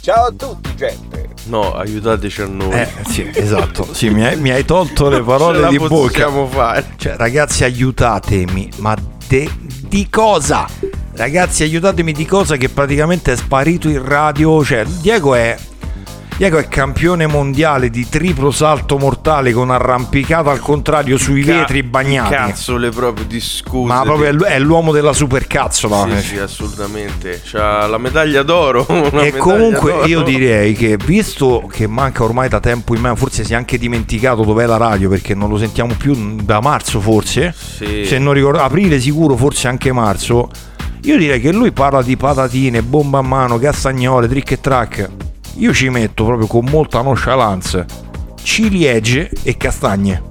Ciao 0.00 0.26
a 0.26 0.32
tutti, 0.34 0.74
gente. 0.76 1.28
No, 1.44 1.74
aiutateci 1.74 2.42
a 2.42 2.46
noi. 2.46 2.72
Eh, 2.72 2.88
sì, 3.08 3.30
esatto. 3.34 3.92
Sì, 3.92 4.08
mi 4.10 4.24
hai, 4.24 4.36
mi 4.38 4.50
hai 4.50 4.64
tolto 4.64 5.08
le 5.08 5.16
Ce 5.18 5.22
parole 5.22 5.60
la 5.60 5.68
di 5.68 5.76
bocca. 5.78 5.88
possiamo 5.94 6.46
fare. 6.46 6.86
Cioè, 6.96 7.16
ragazzi, 7.16 7.64
aiutatemi. 7.64 8.70
Ma 8.76 8.96
de- 9.30 9.48
di 9.86 10.08
cosa? 10.10 10.66
Ragazzi, 11.12 11.62
aiutatemi 11.62 12.12
di 12.12 12.26
cosa 12.26 12.56
che 12.56 12.68
praticamente 12.68 13.32
è 13.32 13.36
sparito 13.36 13.88
in 13.88 14.04
radio. 14.04 14.64
Cioè, 14.64 14.84
Diego 14.84 15.36
è. 15.36 15.56
Diego 16.40 16.56
è 16.56 16.68
campione 16.68 17.26
mondiale 17.26 17.90
di 17.90 18.08
triplo 18.08 18.50
salto 18.50 18.96
mortale 18.96 19.52
con 19.52 19.70
arrampicata 19.70 20.50
al 20.50 20.58
contrario 20.60 21.18
sui 21.18 21.42
Ca- 21.42 21.52
vetri 21.52 21.82
bagnati. 21.82 22.32
Cazzo, 22.32 22.78
le 22.78 22.88
proprio 22.88 23.26
di 23.26 23.38
scuse. 23.38 23.86
Ma 23.92 24.00
proprio 24.00 24.28
è, 24.28 24.32
l- 24.32 24.44
è 24.44 24.58
l'uomo 24.58 24.90
della 24.90 25.12
supercazzola. 25.12 26.16
Sì, 26.16 26.26
sì, 26.28 26.38
assolutamente. 26.38 27.42
C'ha 27.44 27.86
la 27.86 27.98
medaglia 27.98 28.42
d'oro. 28.42 28.86
E 29.20 29.32
comunque 29.36 29.92
d'oro. 29.92 30.06
io 30.06 30.22
direi 30.22 30.72
che 30.72 30.96
visto 30.96 31.68
che 31.70 31.86
manca 31.86 32.22
ormai 32.24 32.48
da 32.48 32.58
tempo 32.58 32.94
in 32.94 33.02
me, 33.02 33.14
forse 33.16 33.44
si 33.44 33.52
è 33.52 33.56
anche 33.56 33.76
dimenticato 33.76 34.42
dov'è 34.42 34.64
la 34.64 34.78
radio 34.78 35.10
perché 35.10 35.34
non 35.34 35.50
lo 35.50 35.58
sentiamo 35.58 35.92
più 35.94 36.36
da 36.42 36.60
marzo 36.62 37.00
forse, 37.00 37.54
Sì. 37.54 38.06
se 38.06 38.18
non 38.18 38.32
ricordo, 38.32 38.60
aprile 38.60 38.98
sicuro, 38.98 39.36
forse 39.36 39.68
anche 39.68 39.92
marzo. 39.92 40.48
Io 41.02 41.18
direi 41.18 41.38
che 41.38 41.52
lui 41.52 41.70
parla 41.72 42.00
di 42.02 42.16
patatine, 42.16 42.80
bomba 42.82 43.18
a 43.18 43.22
mano, 43.22 43.58
castagnole, 43.58 44.26
trick 44.26 44.52
e 44.52 44.60
track. 44.62 45.10
Io 45.60 45.74
ci 45.74 45.88
metto 45.90 46.24
proprio 46.24 46.46
con 46.46 46.64
molta 46.70 47.02
nonchalance 47.02 48.08
ciliegie 48.42 49.30
e 49.42 49.56
castagne. 49.56 50.22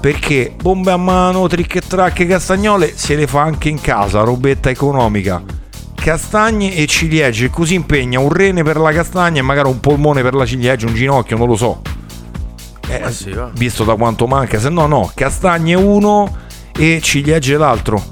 Perché 0.00 0.54
bombe 0.60 0.92
a 0.92 0.96
mano, 0.96 1.46
trick 1.48 1.76
e 1.76 1.80
track 1.80 2.20
e 2.20 2.26
castagnole 2.26 2.92
se 2.94 3.16
le 3.16 3.26
fa 3.26 3.42
anche 3.42 3.68
in 3.68 3.80
casa, 3.80 4.20
robetta 4.22 4.70
economica. 4.70 5.42
Castagne 5.94 6.74
e 6.74 6.86
ciliegie, 6.86 7.50
così 7.50 7.74
impegna 7.74 8.20
un 8.20 8.30
rene 8.30 8.62
per 8.62 8.76
la 8.76 8.92
castagna 8.92 9.40
e 9.40 9.42
magari 9.42 9.68
un 9.68 9.80
polmone 9.80 10.22
per 10.22 10.34
la 10.34 10.44
ciliegia, 10.46 10.86
un 10.86 10.94
ginocchio, 10.94 11.36
non 11.36 11.48
lo 11.48 11.56
so. 11.56 11.80
Eh, 12.88 13.00
Ma 13.00 13.10
sì, 13.10 13.30
va. 13.30 13.50
visto 13.54 13.82
da 13.82 13.96
quanto 13.96 14.26
manca, 14.26 14.60
se 14.60 14.68
no 14.68 14.86
no, 14.86 15.10
castagne 15.14 15.74
uno 15.74 16.36
e 16.76 17.00
ciliegie 17.02 17.56
l'altro. 17.56 18.02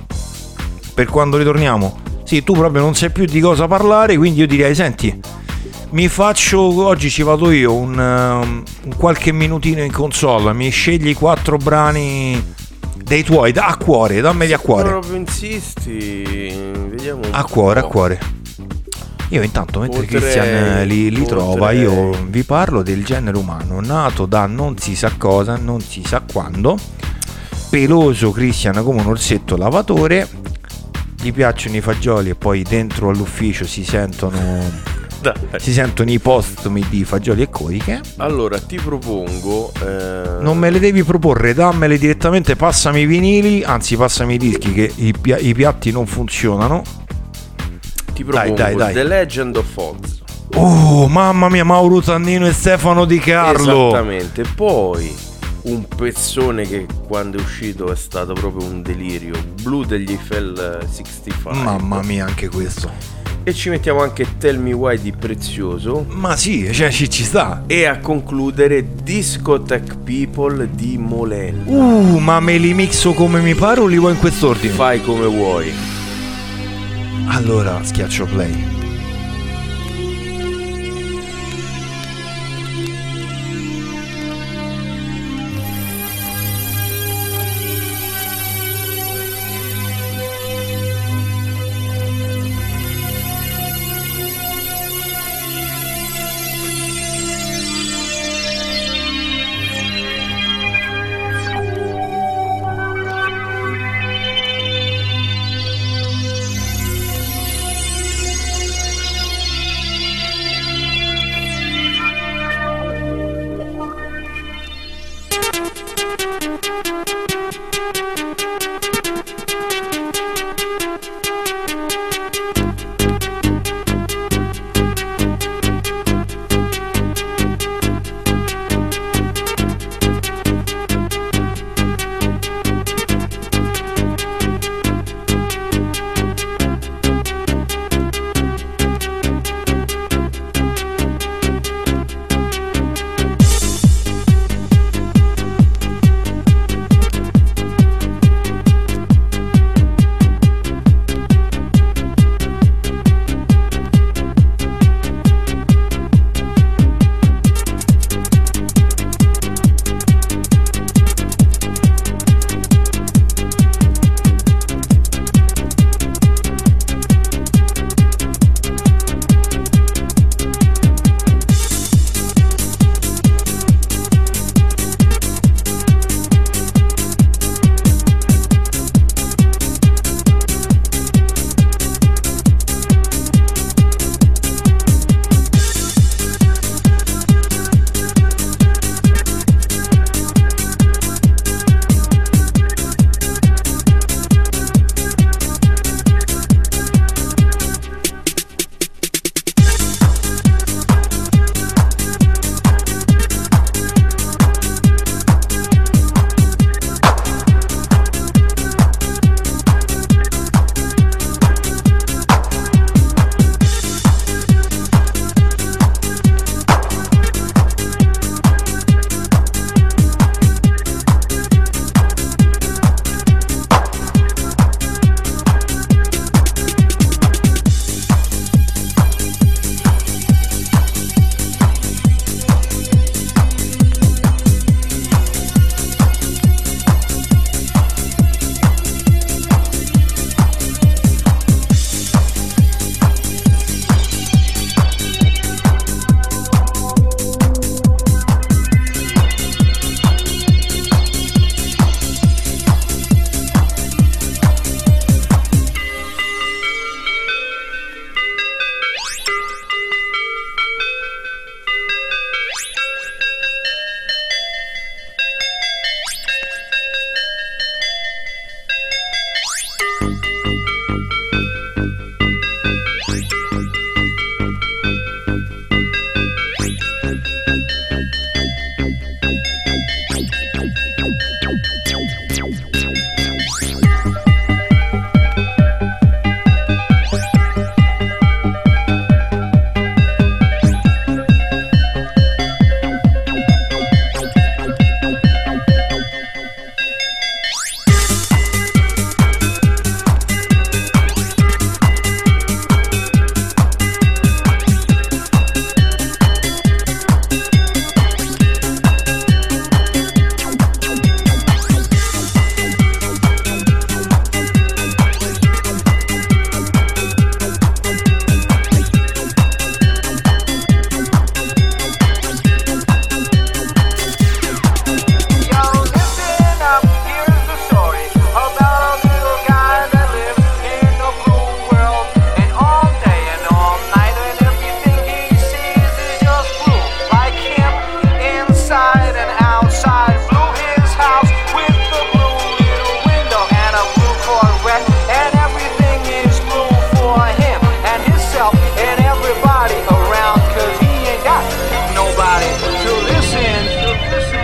Per 0.95 1.07
quando 1.07 1.37
ritorniamo. 1.37 2.01
Sì, 2.25 2.43
tu 2.43 2.55
proprio 2.55 2.81
non 2.83 2.95
sai 2.95 3.11
più 3.11 3.27
di 3.27 3.41
cosa 3.41 3.69
parlare, 3.69 4.17
quindi 4.17 4.41
io 4.41 4.47
direi, 4.47 4.75
senti, 4.75 5.21
mi 5.93 6.09
faccio, 6.09 6.61
oggi 6.61 7.11
ci 7.11 7.23
vado 7.23 7.51
io, 7.51 7.75
un, 7.75 7.99
um, 7.99 8.63
un 8.85 8.97
qualche 8.97 9.33
minutino 9.33 9.83
in 9.83 9.93
console, 9.93 10.53
mi 10.53 10.71
scegli 10.71 11.15
quattro 11.15 11.57
brani 11.57 12.55
dei 13.03 13.23
tuoi, 13.23 13.53
da, 13.53 13.67
a 13.67 13.77
cuore, 13.77 14.21
dammeli 14.21 14.53
a 14.53 14.59
cuore. 14.59 14.89
Proprio 14.89 15.17
insisti. 15.17 16.23
Vediamo. 16.89 17.21
A 17.31 17.45
cuore, 17.45 17.81
a 17.81 17.83
cuore. 17.85 18.21
Io 19.29 19.43
intanto, 19.43 19.81
mentre 19.81 20.01
Potrei- 20.01 20.21
Christian 20.21 20.47
eh, 20.47 20.85
li, 20.85 21.11
li 21.11 21.25
trova, 21.25 21.71
io 21.73 22.11
vi 22.27 22.43
parlo 22.43 22.83
del 22.83 23.05
genere 23.05 23.37
umano, 23.37 23.81
nato 23.81 24.27
da 24.27 24.47
non 24.47 24.77
si 24.79 24.95
sa 24.95 25.13
cosa, 25.17 25.57
non 25.57 25.81
si 25.81 26.03
sa 26.07 26.23
quando, 26.31 26.79
peloso 27.71 28.31
Christian 28.31 28.83
come 28.85 29.01
un 29.01 29.07
orsetto 29.07 29.57
lavatore, 29.57 30.29
gli 31.21 31.33
piacciono 31.33 31.77
i 31.77 31.81
fagioli 31.81 32.31
e 32.31 32.35
poi 32.35 32.63
dentro 32.63 33.09
all'ufficio 33.09 33.65
si 33.67 33.85
sentono, 33.85 34.91
Dai. 35.23 35.35
si 35.59 35.73
sentono 35.73 36.11
i 36.11 36.19
postumi 36.19 36.85
di 36.89 37.05
fagioli 37.05 37.43
e 37.43 37.49
coriche. 37.49 38.01
Allora, 38.17 38.59
ti 38.59 38.77
propongo. 38.77 39.73
eh, 39.81 40.41
Non 40.41 40.59
me 40.59 40.71
le 40.71 40.79
devi 40.81 41.03
proporre, 41.05 41.55
dammele 41.55 41.97
direttamente, 41.97 42.57
passami 42.57 43.03
i 43.03 43.07
vinili, 43.07 43.63
anzi 43.63 43.97
passami 43.97 44.35
i 44.35 44.39
dischi 44.39 44.73
che 44.73 44.93
i, 44.97 45.15
pia- 45.19 45.39
i 45.39 45.55
piatti 45.55 45.91
non 45.93 46.07
funzionano. 46.07 46.83
Ti 48.13 48.25
Dai, 48.25 48.25
propongo 48.25 48.55
dai, 48.57 48.75
dai. 48.75 48.93
The 48.95 49.05
Legend 49.05 49.57
of 49.57 49.77
Oz. 49.77 50.21
Oh, 50.55 51.09
mamma 51.09 51.49
mia, 51.49 51.65
Mauro 51.65 52.03
Tannino 52.03 52.47
e 52.47 52.53
Stefano 52.53 53.05
Di 53.07 53.19
Carlo. 53.19 53.89
Esattamente. 53.89 54.43
Poi 54.55 55.15
un 55.63 55.87
pezzone 55.89 56.67
che 56.67 56.87
quando 57.07 57.39
è 57.39 57.41
uscito 57.41 57.91
è 57.91 57.97
stato 57.97 58.35
proprio 58.35 58.69
un 58.69 58.83
delirio. 58.83 59.33
Blu 59.63 59.85
degli 59.85 60.11
Eiffel 60.11 60.81
eh, 60.83 60.87
65. 60.87 61.55
Mamma 61.55 62.03
mia, 62.03 62.27
anche 62.27 62.49
questo. 62.49 62.91
E 63.45 63.53
ci 63.53 63.71
mettiamo 63.71 64.03
anche 64.03 64.39
Tell 64.39 64.59
Me 64.61 64.73
Why 64.73 65.01
di 65.01 65.11
Prezioso. 65.11 66.07
Ma 66.09 66.37
sì, 66.37 66.73
cioè 66.73 66.91
ci, 66.91 67.11
ci 67.11 67.25
sta. 67.25 67.65
E 67.67 67.87
a 67.87 67.99
concludere 67.99 68.85
Discotheque 69.03 69.97
People 69.97 70.69
di 70.73 70.97
Molel. 70.97 71.63
Uh, 71.65 72.19
ma 72.19 72.39
me 72.39 72.57
li 72.59 72.73
mixo 72.73 73.15
come 73.15 73.41
mi 73.41 73.55
pare 73.55 73.81
o 73.81 73.87
li 73.87 73.99
vuoi 73.99 74.13
in 74.13 74.19
quest'ordine? 74.19 74.73
Fai 74.73 75.03
come 75.03 75.27
vuoi. 75.27 75.73
Allora, 77.27 77.83
schiaccio 77.83 78.27
play. 78.27 78.82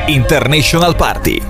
International 0.08 0.94
Party. 0.96 1.42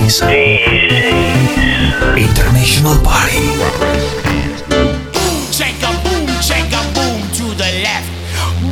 parties. 0.00 0.22
International 2.16 2.96
party. 3.04 3.40
Boom, 5.12 5.50
check 5.52 5.76
a 5.82 5.92
boom, 6.04 6.26
check 6.40 6.72
a 6.72 6.82
boom 6.94 7.20
to 7.36 7.44
the 7.54 7.70
left. 7.84 8.08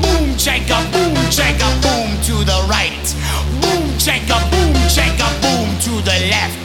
Boom, 0.03 0.37
check 0.37 0.69
a 0.71 0.81
boom, 0.93 1.15
check 1.31 1.61
a 1.61 1.71
boom 1.83 2.09
to 2.25 2.45
the 2.45 2.67
right. 2.69 3.15
Boom, 3.61 3.99
check 3.99 4.23
a 4.29 4.39
boom, 4.51 4.75
check 4.89 5.19
a 5.21 5.29
boom 5.43 5.69
to 5.81 6.01
the 6.03 6.19
left. 6.31 6.57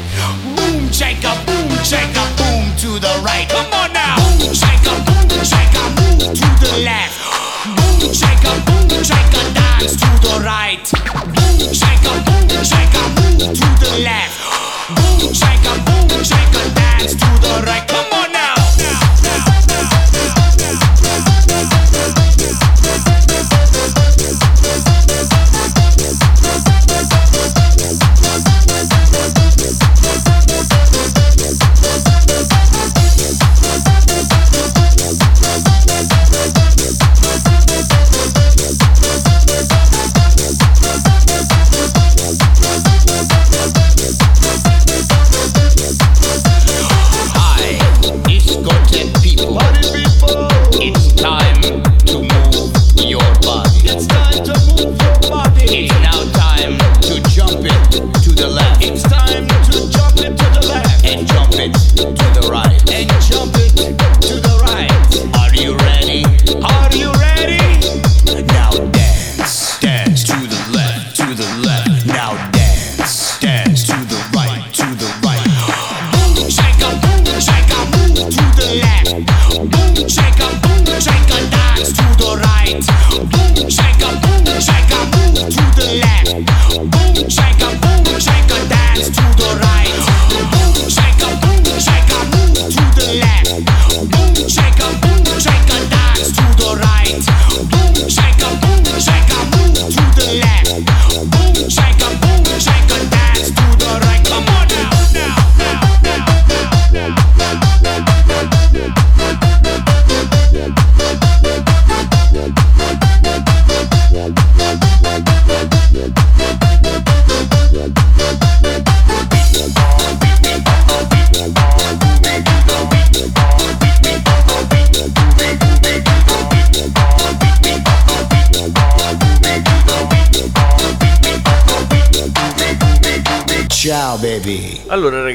Boom, 0.56 0.90
check 0.92 1.24
a 1.24 1.34
boom, 1.46 1.70
check 1.84 2.16
a 2.16 2.26
boom 2.38 2.76
to 2.78 3.00
the 3.00 3.22
right. 3.24 3.48
Come 3.50 3.74
on 3.74 3.94
now. 3.94 4.16
Boom, 4.40 4.54
check 4.54 4.80
a 4.86 4.96
boom, 5.04 5.28
check 5.44 5.74
a 5.76 5.84
boom 5.96 6.34
to 6.34 6.48
the 6.64 6.84
left. 6.84 7.20
Boom, 7.66 8.14
check 8.14 8.44
a 8.44 8.54
boom, 8.66 9.04
check 9.04 9.34
a 9.34 9.54
dance 9.54 9.96
to 9.96 10.10
the 10.22 10.44
right. 10.44 11.03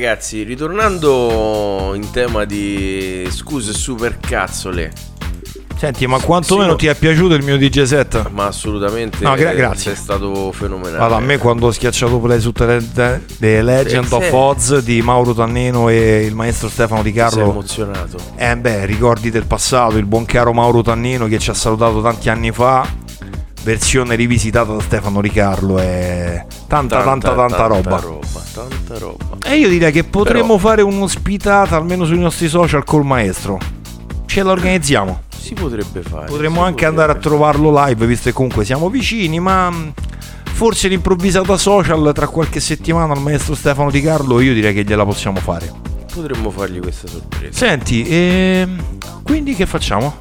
Ragazzi, 0.08 0.42
ritornando 0.42 1.92
in 1.94 2.10
tema 2.10 2.46
di 2.46 3.26
scuse 3.30 3.74
super 3.74 4.16
cazzole, 4.18 4.90
Senti, 5.76 6.08
ma 6.08 6.18
quantomeno 6.18 6.72
Sì, 6.72 6.76
ti 6.78 6.86
è 6.88 6.96
piaciuto 6.96 7.34
il 7.34 7.44
mio 7.44 7.56
DJ 7.56 7.82
set? 7.82 8.30
ma 8.30 8.46
assolutamente 8.46 9.18
No, 9.22 9.34
gra- 9.36 9.52
eh, 9.52 9.54
grazie. 9.54 9.94
sei 9.94 10.02
stato 10.02 10.50
fenomenale. 10.50 10.96
Guarda, 10.96 11.16
a 11.16 11.20
me 11.20 11.38
quando 11.38 11.66
ho 11.66 11.70
schiacciato 11.70 12.18
play 12.18 12.40
su 12.40 12.50
The, 12.50 12.82
The- 13.38 13.62
Legend 13.62 14.06
Sì, 14.06 14.14
of 14.14 14.24
sì. 14.24 14.30
Oz 14.32 14.78
di 14.78 15.00
Mauro 15.02 15.34
Tannino 15.34 15.88
e 15.88 16.24
il 16.24 16.34
maestro 16.34 16.68
Stefano 16.68 17.02
Di 17.02 17.12
Carlo. 17.12 17.50
emozionato. 17.50 18.16
Eh 18.34 18.56
beh, 18.56 18.86
ricordi 18.86 19.30
del 19.30 19.44
passato, 19.46 19.98
il 19.98 20.04
buon 20.06 20.24
caro 20.24 20.52
Mauro 20.52 20.82
Tannino 20.82 21.28
che 21.28 21.38
ci 21.38 21.50
ha 21.50 21.54
salutato 21.54 22.02
tanti 22.02 22.28
anni 22.28 22.50
fa, 22.50 22.84
versione 23.62 24.14
rivisitata 24.14 24.72
da 24.72 24.80
Stefano 24.80 25.20
Ricarlo, 25.20 25.78
è 25.78 26.44
tanta 26.66 27.02
tanta 27.02 27.34
tanta, 27.34 27.66
roba. 27.66 27.98
Tanta 28.52 28.98
roba. 28.98 29.36
E 29.44 29.56
io 29.56 29.68
direi 29.68 29.92
che 29.92 30.04
potremmo 30.04 30.56
Però- 30.56 30.68
fare 30.68 30.82
un'ospitata 30.82 31.76
almeno 31.76 32.04
sui 32.04 32.18
nostri 32.18 32.48
social 32.48 32.84
col 32.84 33.04
maestro. 33.04 33.58
Ce 34.26 34.42
la 34.42 34.50
organizziamo. 34.50 35.22
Si 35.38 35.54
potrebbe 35.54 36.02
fare. 36.02 36.26
Potremmo 36.26 36.60
anche 36.60 36.84
potrebbe. 36.84 36.86
andare 37.02 37.12
a 37.12 37.20
trovarlo 37.20 37.84
live, 37.84 38.06
visto 38.06 38.28
che 38.28 38.34
comunque 38.34 38.64
siamo 38.64 38.90
vicini, 38.90 39.40
ma 39.40 39.70
mh, 39.70 39.92
forse 40.52 40.88
l'improvvisata 40.88 41.56
social 41.56 42.10
tra 42.14 42.28
qualche 42.28 42.60
settimana 42.60 43.12
al 43.14 43.20
maestro 43.20 43.54
Stefano 43.54 43.90
Di 43.90 44.00
Carlo 44.02 44.40
io 44.40 44.52
direi 44.52 44.74
che 44.74 44.84
gliela 44.84 45.04
possiamo 45.04 45.38
fare. 45.40 45.72
Potremmo 46.12 46.50
fargli 46.50 46.80
questa 46.80 47.06
sorpresa. 47.06 47.56
Senti, 47.56 48.04
ehm, 48.08 48.82
quindi 49.22 49.54
che 49.54 49.66
facciamo? 49.66 50.20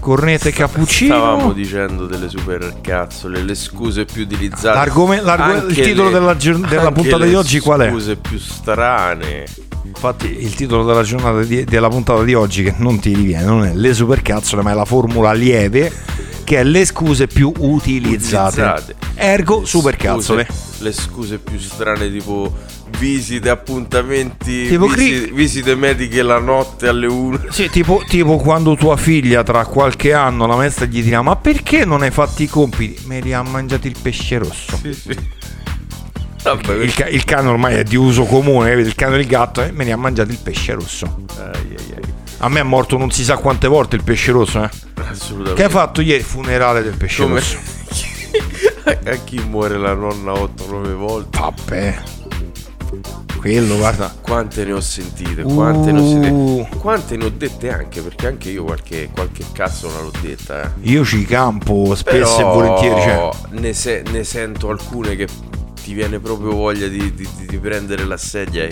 Cornetta 0.00 0.48
e 0.48 0.52
cappuccino? 0.52 1.14
Stavamo 1.14 1.52
dicendo 1.52 2.06
delle 2.06 2.28
super 2.28 2.74
cazzole, 2.80 3.42
le 3.42 3.54
scuse 3.54 4.04
più 4.04 4.22
utilizzate. 4.22 4.76
L'argome- 4.76 5.20
l'argome- 5.20 5.72
il 5.72 5.74
titolo 5.80 6.10
della 6.10 6.36
gior- 6.36 6.58
della 6.68 6.82
anche 6.88 6.92
puntata 7.00 7.24
le 7.24 7.28
di 7.28 7.34
oggi 7.34 7.60
qual 7.60 7.80
è? 7.80 7.90
Scuse 7.90 8.16
più 8.16 8.38
strane. 8.38 9.44
Infatti 9.84 10.42
il 10.44 10.54
titolo 10.54 10.84
della 10.84 11.02
giornata 11.02 11.42
di- 11.42 11.64
della 11.64 11.88
puntata 11.88 12.22
di 12.22 12.34
oggi 12.34 12.62
che 12.64 12.74
non 12.78 12.98
ti 13.00 13.14
riviene, 13.14 13.44
non 13.44 13.64
è 13.64 13.72
le 13.74 13.94
supercazzole, 13.94 14.62
ma 14.62 14.72
è 14.72 14.74
la 14.74 14.84
formula 14.84 15.32
lieve 15.32 15.90
che 16.44 16.58
è 16.58 16.64
le 16.64 16.84
scuse 16.84 17.26
più 17.26 17.52
utilizzate. 17.58 18.60
Utilizzate. 18.60 18.94
Ergo 19.14 19.60
Le 19.60 19.66
supercazzole. 19.66 20.44
scuse- 20.44 20.65
Le 20.78 20.92
scuse 20.92 21.38
più 21.38 21.58
strane 21.58 22.10
tipo 22.10 22.54
visite, 22.98 23.48
appuntamenti, 23.48 24.68
Tipo 24.68 24.86
visite, 24.88 25.32
visite 25.32 25.74
mediche 25.74 26.22
la 26.22 26.38
notte 26.38 26.86
alle 26.88 27.06
1. 27.06 27.46
Sì, 27.50 27.68
tipo, 27.70 28.02
tipo 28.06 28.36
quando 28.36 28.76
tua 28.76 28.96
figlia 28.96 29.42
tra 29.42 29.64
qualche 29.64 30.12
anno 30.12 30.46
la 30.46 30.54
maestra 30.56 30.84
gli 30.84 31.02
dirà 31.02 31.22
ma 31.22 31.34
perché 31.36 31.84
non 31.84 32.02
hai 32.02 32.10
fatto 32.10 32.42
i 32.42 32.46
compiti? 32.46 33.06
Me 33.06 33.20
li 33.20 33.32
ha 33.32 33.42
mangiati 33.42 33.86
il 33.88 33.96
pesce 34.00 34.38
rosso. 34.38 34.76
Sì, 34.82 34.92
sì. 34.92 35.16
Vabbè, 36.42 36.74
Il, 36.74 36.94
ca- 36.94 37.08
il 37.08 37.24
cane 37.24 37.48
ormai 37.48 37.74
è 37.76 37.82
di 37.82 37.96
uso 37.96 38.24
comune, 38.24 38.70
il 38.72 38.94
cane 38.94 39.16
e 39.16 39.20
il 39.20 39.26
gatto, 39.26 39.62
e 39.62 39.72
me 39.72 39.82
ne 39.84 39.92
ha 39.92 39.96
mangiati 39.96 40.30
il 40.30 40.38
pesce 40.42 40.74
rosso. 40.74 41.24
ai, 41.38 41.50
ai, 41.76 41.94
ai. 41.96 42.02
A 42.38 42.48
me 42.50 42.60
è 42.60 42.62
morto 42.62 42.98
non 42.98 43.10
si 43.10 43.24
sa 43.24 43.36
quante 43.38 43.66
volte 43.66 43.96
il 43.96 44.04
pesce 44.04 44.30
rosso, 44.30 44.62
eh. 44.62 44.68
Assolutamente. 45.08 45.54
Che 45.54 45.64
hai 45.64 45.70
fatto 45.70 46.00
ieri? 46.02 46.22
Funerale 46.22 46.82
del 46.82 46.96
pesce 46.96 47.22
Come- 47.22 47.40
rosso. 47.40 47.56
A 48.86 49.14
chi 49.24 49.38
muore 49.40 49.76
la 49.78 49.94
nonna 49.94 50.32
8-9 50.32 50.94
volte? 50.94 51.38
Vabbè. 51.38 52.02
Quello, 53.38 53.76
guarda. 53.76 54.14
Quante 54.20 54.64
ne 54.64 54.72
ho 54.72 54.80
sentite, 54.80 55.42
quante 55.42 55.92
ne 55.92 55.98
ho 56.00 56.02
Uh. 56.02 56.08
sentite. 56.22 56.76
Quante 56.78 57.16
ne 57.16 57.24
ho 57.24 57.28
dette 57.30 57.70
anche, 57.70 58.00
perché 58.00 58.26
anche 58.26 58.50
io 58.50 58.64
qualche, 58.64 59.10
qualche 59.12 59.44
cazzo 59.52 59.90
non 59.90 60.04
l'ho 60.04 60.12
detta. 60.20 60.62
Eh. 60.64 60.70
Io 60.90 61.04
ci 61.04 61.24
campo 61.24 61.94
spesso 61.94 62.36
Però 62.36 62.50
e 62.50 62.54
volentieri. 62.54 63.00
Cioè, 63.02 63.30
ne, 63.60 63.72
se- 63.72 64.02
ne 64.10 64.24
sento 64.24 64.68
alcune 64.70 65.16
che 65.16 65.26
ti 65.82 65.92
viene 65.92 66.18
proprio 66.18 66.52
voglia 66.52 66.88
di, 66.88 67.12
di- 67.14 67.28
di- 67.36 67.46
di 67.46 67.58
prendere 67.58 68.04
la 68.04 68.16
sedia 68.16 68.64
e, 68.64 68.70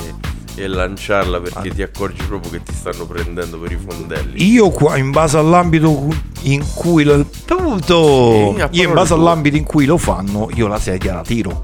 e 0.56 0.66
lanciarla 0.68 1.40
perché 1.40 1.70
ti 1.70 1.82
accorgi 1.82 2.22
proprio 2.26 2.50
che 2.52 2.62
ti 2.62 2.72
stanno 2.74 3.06
prendendo 3.06 3.58
per 3.58 3.72
i 3.72 3.78
fondelli. 3.78 4.52
io 4.52 4.70
qua, 4.70 4.96
in 4.96 5.10
base 5.10 5.36
all'ambito 5.36 6.08
in 6.42 6.64
cui 6.74 7.02
lo. 7.04 7.24
Tutto! 7.44 8.52
Sì, 8.56 8.60
a 8.60 8.68
io 8.70 8.88
in 8.88 8.94
base 8.94 9.14
all'ambito 9.14 9.56
in 9.56 9.64
cui 9.64 9.84
lo 9.86 9.96
fanno, 9.98 10.48
io 10.54 10.66
la 10.66 10.78
sedia 10.78 11.14
la 11.14 11.22
tiro. 11.22 11.62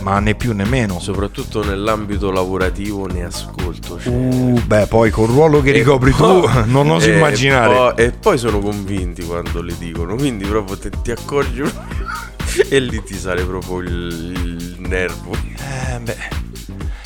Ma 0.00 0.18
né 0.18 0.34
più 0.34 0.52
né 0.52 0.64
meno. 0.64 0.98
Soprattutto 0.98 1.64
nell'ambito 1.64 2.32
lavorativo 2.32 3.06
ne 3.06 3.22
ascolto. 3.24 4.00
cioè. 4.00 4.12
Uh, 4.12 4.60
beh, 4.66 4.86
poi 4.88 5.10
col 5.10 5.28
ruolo 5.28 5.60
che 5.62 5.70
E 5.70 5.72
ricopri 5.74 6.10
poi- 6.10 6.42
tu, 6.42 6.48
non 6.72 6.90
oso 6.90 7.08
e 7.08 7.14
immaginare. 7.14 7.72
poi- 7.94 8.04
e 8.06 8.10
poi 8.10 8.36
sono 8.36 8.58
convinti 8.58 9.22
quando 9.24 9.62
le 9.62 9.74
dicono, 9.78 10.16
quindi 10.16 10.44
proprio 10.44 10.76
te- 10.76 10.90
ti 11.02 11.12
accorgi 11.12 11.62
e 12.68 12.78
lì 12.80 13.00
ti 13.04 13.14
sale 13.16 13.44
proprio 13.44 13.78
il, 13.78 13.88
il 13.88 14.74
nervo. 14.80 15.34
Eh, 15.34 15.98
beh. 16.00 16.41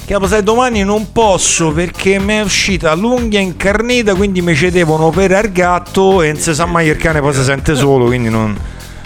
Capo, 0.07 0.29
sai, 0.29 0.45
domani 0.45 0.85
non 0.85 1.11
posso 1.11 1.73
perché 1.73 2.21
mi 2.21 2.35
è 2.35 2.43
uscita 2.43 2.95
l'unghia 2.95 3.41
incarnita, 3.41 4.15
quindi 4.15 4.41
mi 4.41 4.55
cedevano 4.55 5.11
per 5.11 5.33
al 5.33 5.51
gatto 5.51 6.23
e 6.23 6.31
non 6.31 6.41
si 6.41 6.55
sa 6.55 6.65
mai 6.65 6.87
il 6.87 6.97
cane 6.97 7.21
poi 7.21 7.35
si 7.35 7.43
sente 7.43 7.75
solo, 7.75 8.05
quindi 8.07 8.29
non, 8.31 8.57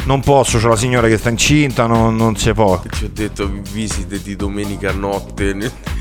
non 0.04 0.20
posso. 0.20 0.58
C'è 0.58 0.68
la 0.68 0.76
signora 0.76 1.08
che 1.08 1.16
sta 1.16 1.30
incinta, 1.30 1.86
non, 1.86 2.16
non 2.16 2.36
si 2.36 2.52
può. 2.52 2.80
Ti 2.80 3.04
ho 3.04 3.10
detto 3.10 3.50
visite 3.72 4.20
di 4.22 4.36
domenica 4.36 4.92
notte. 4.92 5.72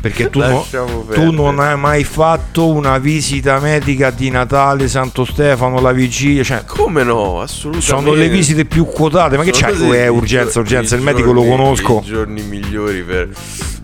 Perché 0.00 0.30
tu, 0.30 0.38
no- 0.38 0.64
tu 1.12 1.32
non 1.32 1.58
hai 1.58 1.76
mai 1.76 2.04
fatto 2.04 2.68
una 2.68 2.98
visita 2.98 3.58
medica 3.58 4.10
di 4.10 4.30
Natale, 4.30 4.88
Santo 4.88 5.24
Stefano, 5.24 5.80
la 5.80 5.92
vigilia, 5.92 6.44
cioè 6.44 6.64
Come 6.64 7.02
no? 7.02 7.40
Assolutamente. 7.40 7.86
sono 7.86 8.12
le 8.12 8.28
visite 8.28 8.64
più 8.64 8.84
quotate. 8.86 9.36
Ma 9.36 9.42
che 9.42 9.50
c'è? 9.50 9.74
Sono 9.74 9.92
è 9.92 10.04
i 10.04 10.08
urgenza, 10.08 10.60
urgenza, 10.60 10.94
i 10.94 10.98
il 10.98 11.04
medico 11.04 11.32
lo 11.32 11.42
giorni- 11.42 11.56
conosco. 11.56 12.02
I 12.04 12.08
giorni 12.08 12.42
migliori 12.42 13.02
per, 13.02 13.28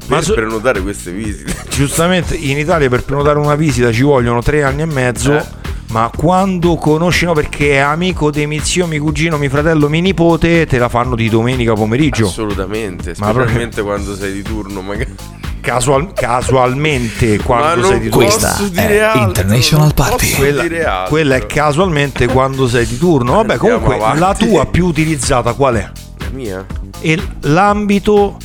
Ma 0.06 0.16
per 0.16 0.24
so- 0.24 0.34
prenotare 0.34 0.80
queste 0.80 1.10
visite. 1.12 1.54
Giustamente 1.70 2.34
in 2.34 2.58
Italia 2.58 2.88
per 2.88 3.04
prenotare 3.04 3.38
una 3.38 3.54
visita 3.54 3.92
ci 3.92 4.02
vogliono 4.02 4.42
tre 4.42 4.62
anni 4.62 4.82
e 4.82 4.86
mezzo. 4.86 5.36
Eh. 5.36 5.60
Ma 5.92 6.10
quando 6.14 6.76
conosci, 6.76 7.26
no, 7.26 7.34
perché 7.34 7.72
è 7.72 7.76
amico 7.76 8.30
di 8.30 8.46
mio 8.46 8.62
zio, 8.64 8.86
mio 8.86 9.02
cugino, 9.02 9.36
mio 9.36 9.50
fratello, 9.50 9.90
mio 9.90 10.00
nipote, 10.00 10.64
te 10.66 10.78
la 10.78 10.88
fanno 10.88 11.14
di 11.14 11.28
domenica 11.28 11.74
pomeriggio. 11.74 12.28
Assolutamente, 12.28 13.10
Ma 13.18 13.26
proprio- 13.26 13.42
specialmente 13.42 13.82
quando 13.82 14.16
sei 14.16 14.32
di 14.32 14.42
turno, 14.42 14.80
magari. 14.80 15.14
Casual- 15.60 16.12
casualmente 16.14 17.36
quando 17.44 17.86
sei 17.86 18.00
di 18.00 18.08
turno. 18.08 18.24
Questa 18.24 18.56
dire 18.70 18.88
è 18.88 18.98
altro, 19.00 19.22
International 19.22 19.92
Party. 19.94 20.32
Quella, 20.34 21.04
quella 21.08 21.34
è 21.36 21.44
casualmente 21.46 22.26
quando 22.26 22.66
sei 22.66 22.86
di 22.86 22.96
turno. 22.96 23.34
Vabbè, 23.34 23.56
comunque 23.58 23.98
la 23.98 24.34
tua 24.34 24.64
più 24.72 24.86
utilizzata 24.86 25.52
qual 25.52 25.74
è? 25.76 25.90
La 26.18 26.26
mia? 26.32 26.64
E 27.00 27.22
l'ambito, 27.40 28.38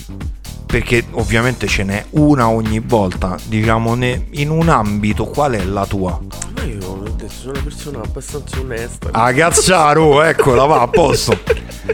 perché 0.67 1.05
ovviamente 1.11 1.65
ce 1.65 1.83
n'è 1.83 2.05
una 2.11 2.49
ogni 2.49 2.79
volta, 2.79 3.37
diciamo 3.45 3.95
in 3.95 4.49
un 4.49 4.69
ambito, 4.69 5.25
qual 5.25 5.53
è 5.53 5.63
la 5.63 5.85
tua? 5.85 6.19
Ma 6.55 6.63
io 6.63 6.85
ho 6.85 6.97
detto, 6.97 7.29
sono 7.29 7.53
una 7.53 7.61
persona 7.61 8.01
abbastanza 8.03 8.59
onesta. 8.59 9.09
Ah, 9.11 9.33
cazzaro, 9.33 10.21
eccola, 10.21 10.65
va 10.65 10.81
a 10.81 10.87
posto. 10.87 11.39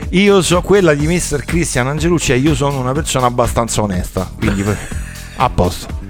Io 0.09 0.41
so 0.41 0.61
quella 0.61 0.95
di 0.95 1.05
Mr. 1.05 1.45
Christian 1.45 1.87
Angelucci 1.87 2.33
e 2.33 2.37
io 2.37 2.55
sono 2.55 2.79
una 2.79 2.93
persona 2.93 3.27
abbastanza 3.27 3.81
onesta, 3.83 4.29
quindi 4.35 4.65
a 5.35 5.49
posto. 5.49 6.01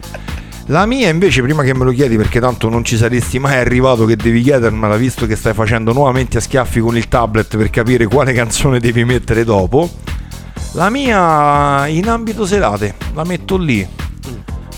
La 0.67 0.85
mia 0.85 1.09
invece, 1.09 1.41
prima 1.41 1.61
che 1.63 1.75
me 1.75 1.83
lo 1.83 1.91
chiedi, 1.91 2.15
perché 2.15 2.39
tanto 2.39 2.69
non 2.69 2.85
ci 2.85 2.95
saresti 2.95 3.37
mai 3.37 3.57
arrivato 3.57 4.05
che 4.05 4.15
devi 4.15 4.41
chiedermela, 4.41 4.95
visto 4.95 5.25
che 5.25 5.35
stai 5.35 5.53
facendo 5.53 5.91
nuovamente 5.91 6.37
a 6.37 6.41
schiaffi 6.41 6.79
con 6.79 6.95
il 6.95 7.09
tablet 7.09 7.57
per 7.57 7.69
capire 7.69 8.07
quale 8.07 8.31
canzone 8.31 8.79
devi 8.79 9.03
mettere 9.03 9.43
dopo. 9.43 9.89
La 10.75 10.89
mia 10.89 11.85
in 11.87 12.09
ambito 12.09 12.47
serate, 12.47 12.95
la 13.13 13.23
metto 13.23 13.57
lì. 13.57 13.87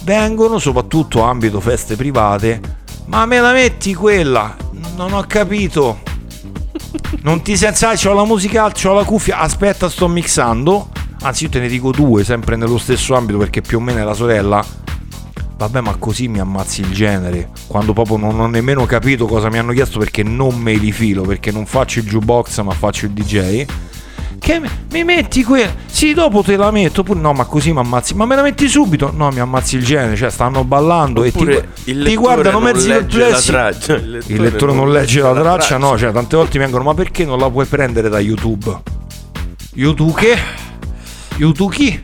Vengono 0.04 0.60
soprattutto 0.60 1.22
ambito 1.22 1.62
feste 1.62 1.96
private, 1.96 2.60
ma 3.06 3.26
me 3.26 3.40
la 3.40 3.54
metti 3.54 3.94
quella? 3.94 4.58
Non 4.98 5.14
ho 5.14 5.24
capito. 5.26 6.02
Non 7.22 7.42
ti 7.42 7.56
senti, 7.56 7.78
sai, 7.78 7.98
c'ho 7.98 8.12
la 8.12 8.26
musica, 8.26 8.70
c'ho 8.72 8.94
la 8.94 9.06
cuffia, 9.06 9.40
aspetta, 9.40 9.88
sto 9.88 10.10
mixando. 10.10 10.90
Anzi, 11.22 11.46
io 11.46 11.50
te 11.50 11.60
ne 11.62 11.70
dico 11.70 11.92
due, 11.92 12.26
sempre 12.26 12.58
nello 12.58 12.78
stesso 12.78 13.16
ambito, 13.16 13.38
perché 13.38 13.62
più 13.62 13.78
o 13.78 13.82
meno 13.82 14.00
è 14.00 14.04
la 14.04 14.14
sorella. 14.14 14.64
Vabbè, 15.58 15.80
ma 15.80 15.96
così 15.96 16.28
mi 16.28 16.40
ammazzi 16.40 16.82
il 16.82 16.92
genere. 16.92 17.52
Quando 17.68 17.94
proprio 17.94 18.18
non 18.18 18.38
ho 18.42 18.48
nemmeno 18.48 18.86
capito 18.86 19.28
cosa 19.28 19.50
mi 19.50 19.60
hanno 19.60 19.72
chiesto 19.72 20.00
perché 20.00 20.24
non 20.24 20.60
me 20.60 20.74
li 20.74 20.92
filo, 20.92 21.22
perché 21.22 21.52
non 21.52 21.66
faccio 21.66 22.00
il 22.00 22.06
jukebox, 22.06 22.62
ma 22.64 22.74
faccio 22.74 23.06
il 23.06 23.14
DJ. 23.14 23.66
Che 24.40 24.62
mi- 24.90 25.04
metti 25.04 25.44
quella? 25.44 25.74
Sì, 25.86 26.14
dopo 26.14 26.42
te 26.44 26.56
la 26.56 26.72
metto. 26.72 27.02
Oppure 27.02 27.20
no, 27.20 27.34
ma 27.34 27.46
così 27.46 27.72
mi 27.74 27.80
ammazzi. 27.80 28.14
Ma 28.16 28.26
me 28.26 28.36
la 28.36 28.42
metti 28.42 28.68
subito? 28.68 29.12
No, 29.16 29.30
mi 29.32 29.40
ammazzi 29.40 29.76
il 29.78 29.86
genere. 29.86 30.16
Cioè, 30.16 30.30
stanno 30.30 30.64
ballando 30.64 31.24
e 31.24 31.32
ti, 31.32 31.38
Oppure 31.38 31.56
il 31.56 31.84
ti 31.84 31.94
lettore 31.94 32.16
guardano 32.16 32.60
non 32.60 32.64
mezzi 32.72 32.88
legge 32.88 33.18
la 33.20 33.26
perplessi. 33.26 33.52
traccia, 33.52 33.96
Il 33.96 34.42
lettore 34.42 34.74
non 34.74 34.92
legge 34.92 35.22
la 35.22 35.34
traccia, 35.34 35.78
no, 35.78 35.98
cioè 35.98 36.12
tante 36.12 36.36
volte 36.36 36.58
mi 36.58 36.64
vengono, 36.64 36.84
ma 36.84 36.94
perché 36.94 37.26
non 37.26 37.40
la 37.40 37.50
puoi 37.50 37.66
prendere 37.66 38.10
da 38.10 38.20
YouTube? 38.20 38.74
YouTube 39.74 40.14
che? 40.20 40.38
YouTube 41.38 41.76
chi? 41.76 42.00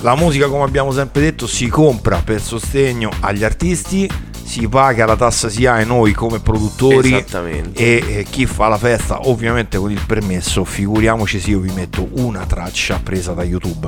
La 0.00 0.14
musica, 0.16 0.46
come 0.48 0.64
abbiamo 0.64 0.92
sempre 0.92 1.20
detto, 1.20 1.46
si 1.46 1.68
compra 1.68 2.20
per 2.24 2.40
sostegno 2.40 3.10
agli 3.20 3.44
artisti, 3.44 4.08
si 4.48 4.66
paga 4.66 5.04
la 5.04 5.14
tassa 5.16 5.48
SIAE 5.50 5.84
noi 5.84 6.12
come 6.12 6.38
produttori 6.40 7.08
Esattamente. 7.14 8.06
e 8.18 8.26
chi 8.28 8.46
fa 8.46 8.68
la 8.68 8.78
festa 8.78 9.28
ovviamente 9.28 9.76
con 9.76 9.90
il 9.90 10.00
permesso 10.06 10.64
figuriamoci 10.64 11.38
se 11.38 11.50
io 11.50 11.58
vi 11.60 11.70
metto 11.74 12.08
una 12.12 12.44
traccia 12.46 12.98
presa 13.02 13.32
da 13.34 13.44
YouTube 13.44 13.86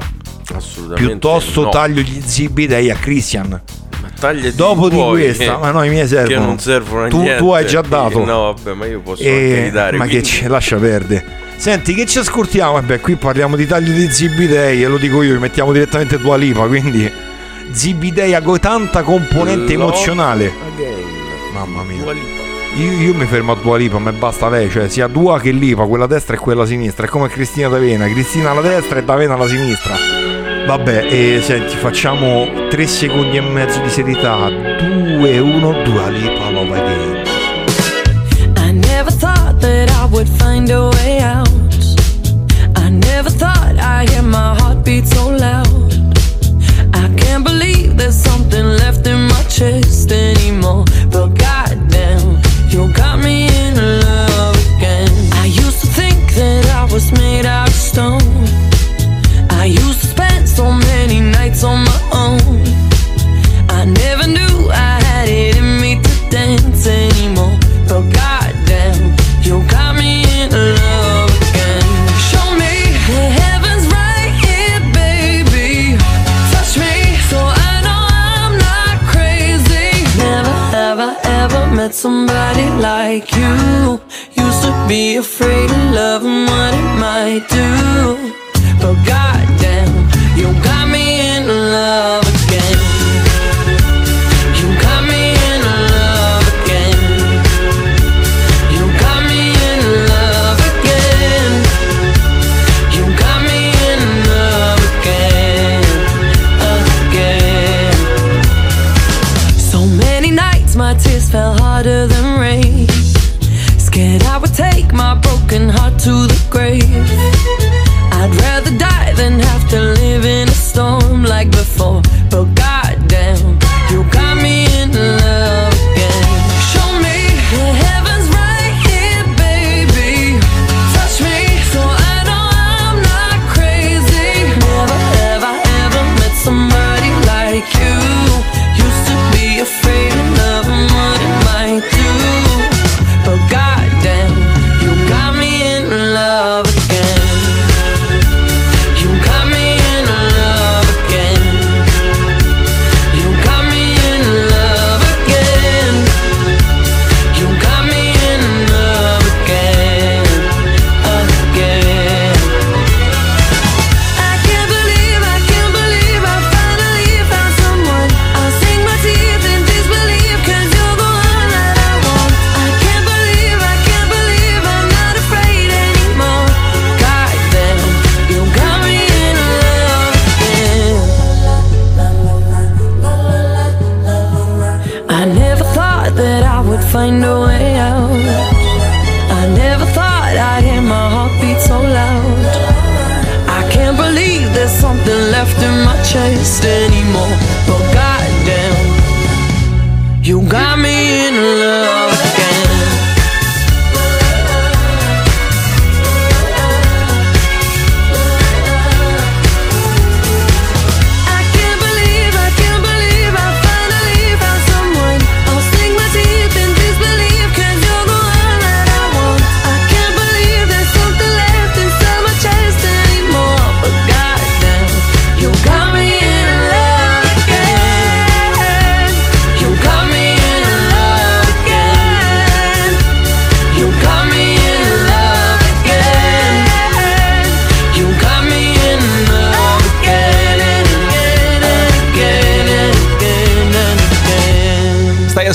Assolutamente. 0.55 1.09
piuttosto 1.11 1.63
no. 1.63 1.69
taglio 1.71 2.03
gli 2.03 2.21
zibidei 2.25 2.91
a 2.91 2.95
Christian 2.97 3.49
Ma 4.03 4.09
taglia 4.19 4.51
dopo 4.51 4.89
di 4.91 4.97
questa 4.99 5.45
eh, 5.45 5.59
ma 5.59 5.71
no 5.71 5.83
i 5.83 5.89
miei 5.89 6.07
servono 6.07 6.45
non 6.45 6.59
servono 6.59 7.09
tu, 7.09 7.21
niente. 7.23 7.39
tu 7.39 7.51
hai 7.53 7.67
già 7.67 7.81
dato 7.81 8.23
No, 8.25 8.53
vabbè, 8.53 8.75
ma 8.75 8.87
io 8.87 9.01
posso 9.01 9.23
E- 9.23 9.29
anche 9.31 9.63
ridare. 9.65 9.97
ma 9.97 10.05
quindi- 10.05 10.23
che 10.23 10.29
ci 10.29 10.47
lascia 10.47 10.77
perdere 10.77 11.25
senti 11.57 11.95
che 11.95 12.05
ci 12.07 12.19
ascoltiamo 12.19 12.73
vabbè 12.73 13.01
qui 13.01 13.17
parliamo 13.17 13.57
di 13.57 13.67
taglio 13.67 13.93
di 13.93 14.11
zibidei 14.11 14.83
e 14.83 14.87
lo 14.89 14.99
dico 14.99 15.23
io 15.23 15.39
mettiamo 15.39 15.73
direttamente 15.73 16.19
Dua 16.19 16.37
Lipa 16.37 16.67
quindi 16.67 17.11
zibidei 17.73 18.35
ha 18.35 18.43
tanta 18.59 19.03
componente 19.03 19.75
Love 19.75 19.85
emozionale 19.85 20.53
Again. 20.75 20.99
mamma 21.53 21.83
mia. 21.83 22.13
Io, 22.77 22.93
io 22.93 23.15
mi 23.15 23.27
fermo 23.27 23.53
a 23.53 23.57
Dua 23.61 23.77
Lipa, 23.77 23.99
ma 23.99 24.13
basta 24.13 24.49
lei, 24.49 24.71
cioè 24.71 24.89
sia 24.89 25.09
Dua 25.09 25.41
che 25.41 25.51
Lipa, 25.51 25.85
quella 25.87 26.07
destra 26.07 26.37
e 26.37 26.39
quella 26.39 26.65
sinistra, 26.65 27.07
è 27.07 27.09
come 27.09 27.29
Cristina 27.29 27.69
D'Avena, 27.69 28.07
Cristina 28.09 28.51
alla 28.51 28.61
destra 28.61 29.01
e 29.01 29.05
D'Avena 29.05 29.35
alla 29.35 29.49
sinistra. 29.49 29.95
Vabbè, 30.67 31.07
e 31.11 31.41
senti, 31.43 31.75
facciamo 31.77 32.69
tre 32.69 32.87
secondi 32.87 33.37
e 33.37 33.41
mezzo 33.41 33.81
di 33.81 33.91
serietà, 33.91 34.49
2, 34.49 35.39
1, 35.39 35.83
Dua 35.83 36.09
Lipa, 36.09 36.51
Love 36.51 36.79
Again. 36.79 37.23
I 38.57 38.73
never 38.73 39.13
thought 39.13 39.59
that 39.61 39.91
I 39.91 40.07
would 40.11 40.29
find 40.29 40.71
a 40.71 40.89
way 40.91 41.21
out. 41.23 41.49
I 42.77 42.89
never 42.89 43.31
thought 43.31 43.77
I'd 43.79 44.09
hear 44.09 44.23
my 44.23 44.55
heartbeat 44.61 45.07
so 45.09 45.29
loud. 45.31 45.70
In 49.61 49.75
my 49.75 49.81
chest 49.81 50.13
anymore. 50.13 50.85
But 51.11 51.29
goddamn, 51.39 52.41
you 52.69 52.93
got 52.93 53.19
me 53.19 53.49
in 53.49 53.75
love 53.77 54.57
again. 54.77 55.11
I 55.35 55.47
used 55.47 55.81
to 55.81 55.87
think 55.87 56.35
that 56.35 56.67
I 56.67 56.93
was 56.93 57.13
made 57.13 57.47
like 82.81 83.35
you. 83.37 84.01
Used 84.33 84.63
to 84.63 84.73
be 84.89 85.17
afraid 85.17 85.71
of 85.71 85.93
love 85.93 86.25
and 86.25 86.49
what 86.49 86.73
it 86.75 86.91
might 86.99 87.45
do. 87.49 88.33
But 88.81 88.97
goddamn, 89.07 89.93
you 90.37 90.47
got 90.63 90.89
me 90.89 91.37
in 91.37 91.47
love 91.47 92.25
again. 92.27 93.00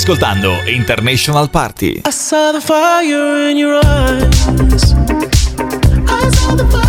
Ascoltando 0.06 0.62
International 0.68 1.48
Party. 1.50 2.02
I 2.04 2.12
saw 2.12 2.52
the 2.52 2.60
fire 2.60 3.50
in 3.50 3.56
your 3.56 3.80
eyes. 3.84 4.94
I 6.06 6.30
saw 6.30 6.54
the 6.54 6.64
fire 6.70 6.85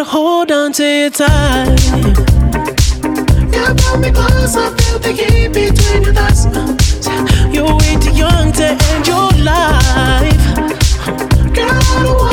on 0.00 0.72
to 0.72 0.84
your 0.84 1.10
time. 1.10 1.76
You 3.52 3.74
pull 3.74 3.98
me 3.98 4.10
close, 4.12 4.56
I 4.56 4.70
feel 4.76 4.98
the 5.00 5.12
heat 5.12 5.48
between 5.48 6.04
your 6.04 6.14
thighs. 6.14 6.46
You're 7.52 7.74
way 7.76 7.96
too 8.00 8.12
young 8.12 8.52
to 8.52 8.64
end 8.64 9.06
your 9.06 9.30
life. 9.42 10.54
Girl, 11.52 11.68
I 11.68 12.02
don't 12.04 12.27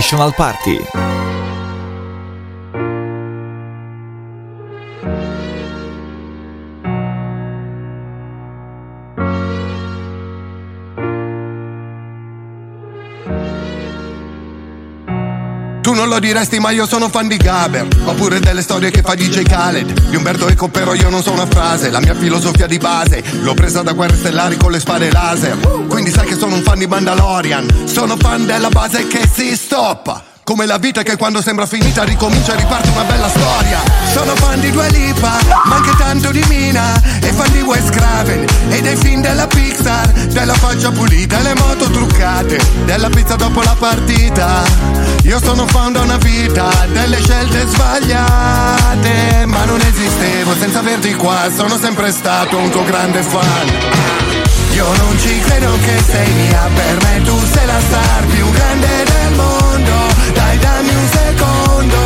National 0.00 0.32
Party. 0.32 1.19
Lo 16.10 16.18
diresti 16.18 16.58
ma 16.58 16.70
io 16.70 16.86
sono 16.86 17.08
fan 17.08 17.28
di 17.28 17.36
Gaber. 17.36 17.86
Oppure 18.04 18.40
delle 18.40 18.62
storie 18.62 18.90
che 18.90 19.00
fa 19.00 19.14
DJ 19.14 19.42
Khaled. 19.42 20.08
Di 20.10 20.16
Umberto 20.16 20.48
Eco 20.48 20.68
però 20.68 20.92
io 20.92 21.08
non 21.08 21.22
so 21.22 21.30
una 21.30 21.46
frase. 21.46 21.88
La 21.90 22.00
mia 22.00 22.14
filosofia 22.14 22.66
di 22.66 22.78
base 22.78 23.22
L'ho 23.40 23.54
presa 23.54 23.82
da 23.82 23.92
guerre 23.92 24.16
stellari 24.16 24.56
con 24.56 24.72
le 24.72 24.80
spade 24.80 25.10
laser. 25.10 25.56
Quindi 25.88 26.10
sai 26.10 26.26
che 26.26 26.36
sono 26.36 26.56
un 26.56 26.62
fan 26.62 26.78
di 26.78 26.86
Mandalorian. 26.86 27.86
Sono 27.86 28.16
fan 28.16 28.44
della 28.44 28.68
base 28.68 29.06
che 29.06 29.28
si 29.32 29.56
stoppa 29.56 30.29
come 30.50 30.66
la 30.66 30.78
vita 30.78 31.04
che 31.04 31.16
quando 31.16 31.40
sembra 31.40 31.64
finita 31.64 32.02
ricomincia 32.02 32.54
e 32.54 32.56
riparte 32.56 32.88
una 32.88 33.04
bella 33.04 33.28
storia. 33.28 33.78
Sono 34.12 34.34
fan 34.34 34.58
di 34.58 34.72
Dua 34.72 34.88
Lipa, 34.88 35.38
ma 35.66 35.76
anche 35.76 35.94
tanto 35.96 36.32
di 36.32 36.44
Mina 36.48 37.00
E 37.20 37.32
fan 37.32 37.52
di 37.52 37.60
Wes 37.60 37.88
Craven 37.88 38.44
e 38.68 38.80
dei 38.80 38.96
film 38.96 39.20
della 39.20 39.46
Pixar. 39.46 40.08
Della 40.10 40.54
faccia 40.54 40.90
pulita 40.90 41.38
e 41.38 41.42
le 41.42 41.54
moto 41.54 41.88
truccate 41.88 42.58
Della 42.84 43.08
pizza 43.10 43.36
dopo 43.36 43.62
la 43.62 43.76
partita. 43.78 44.64
Io 45.22 45.38
sono 45.40 45.68
fan 45.68 45.92
da 45.92 46.00
una 46.00 46.16
vita 46.16 46.68
delle 46.88 47.22
scelte 47.22 47.68
sbagliate 47.68 49.44
Ma 49.46 49.64
non 49.66 49.80
esistevo 49.80 50.56
senza 50.56 50.80
averti 50.80 51.14
qua. 51.14 51.48
Sono 51.54 51.78
sempre 51.78 52.10
stato 52.10 52.56
un 52.56 52.70
tuo 52.70 52.82
grande 52.82 53.22
fan. 53.22 53.68
Io 54.72 54.96
non 54.96 55.16
ci 55.16 55.38
credo 55.42 55.78
che 55.84 56.02
sei 56.10 56.32
mia, 56.32 56.68
per 56.74 57.04
me 57.04 57.22
tu 57.22 57.38
sei 57.52 57.66
la 57.66 57.78
star 57.78 58.24
più 58.26 58.50
grande 58.50 59.04
del 59.04 59.34
mondo. 59.36 59.59
Dammi 60.60 60.94
un 60.94 61.08
secondo, 61.08 61.96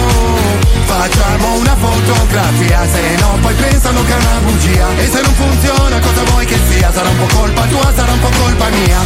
facciamo 0.84 1.54
una 1.58 1.76
fotografia, 1.76 2.86
se 2.92 3.16
no 3.20 3.38
poi 3.40 3.54
pensano 3.54 4.02
che 4.04 4.12
è 4.12 4.16
una 4.16 4.38
bugia. 4.44 4.88
E 4.96 5.06
se 5.08 5.20
non 5.20 5.34
funziona 5.34 5.98
cosa 5.98 6.22
vuoi 6.30 6.46
che 6.46 6.58
sia? 6.68 6.92
Sarà 6.92 7.08
un 7.08 7.16
po' 7.18 7.36
colpa 7.36 7.62
tua, 7.66 7.92
sarà 7.94 8.12
un 8.12 8.20
po' 8.20 8.30
colpa 8.38 8.68
mia. 8.68 8.98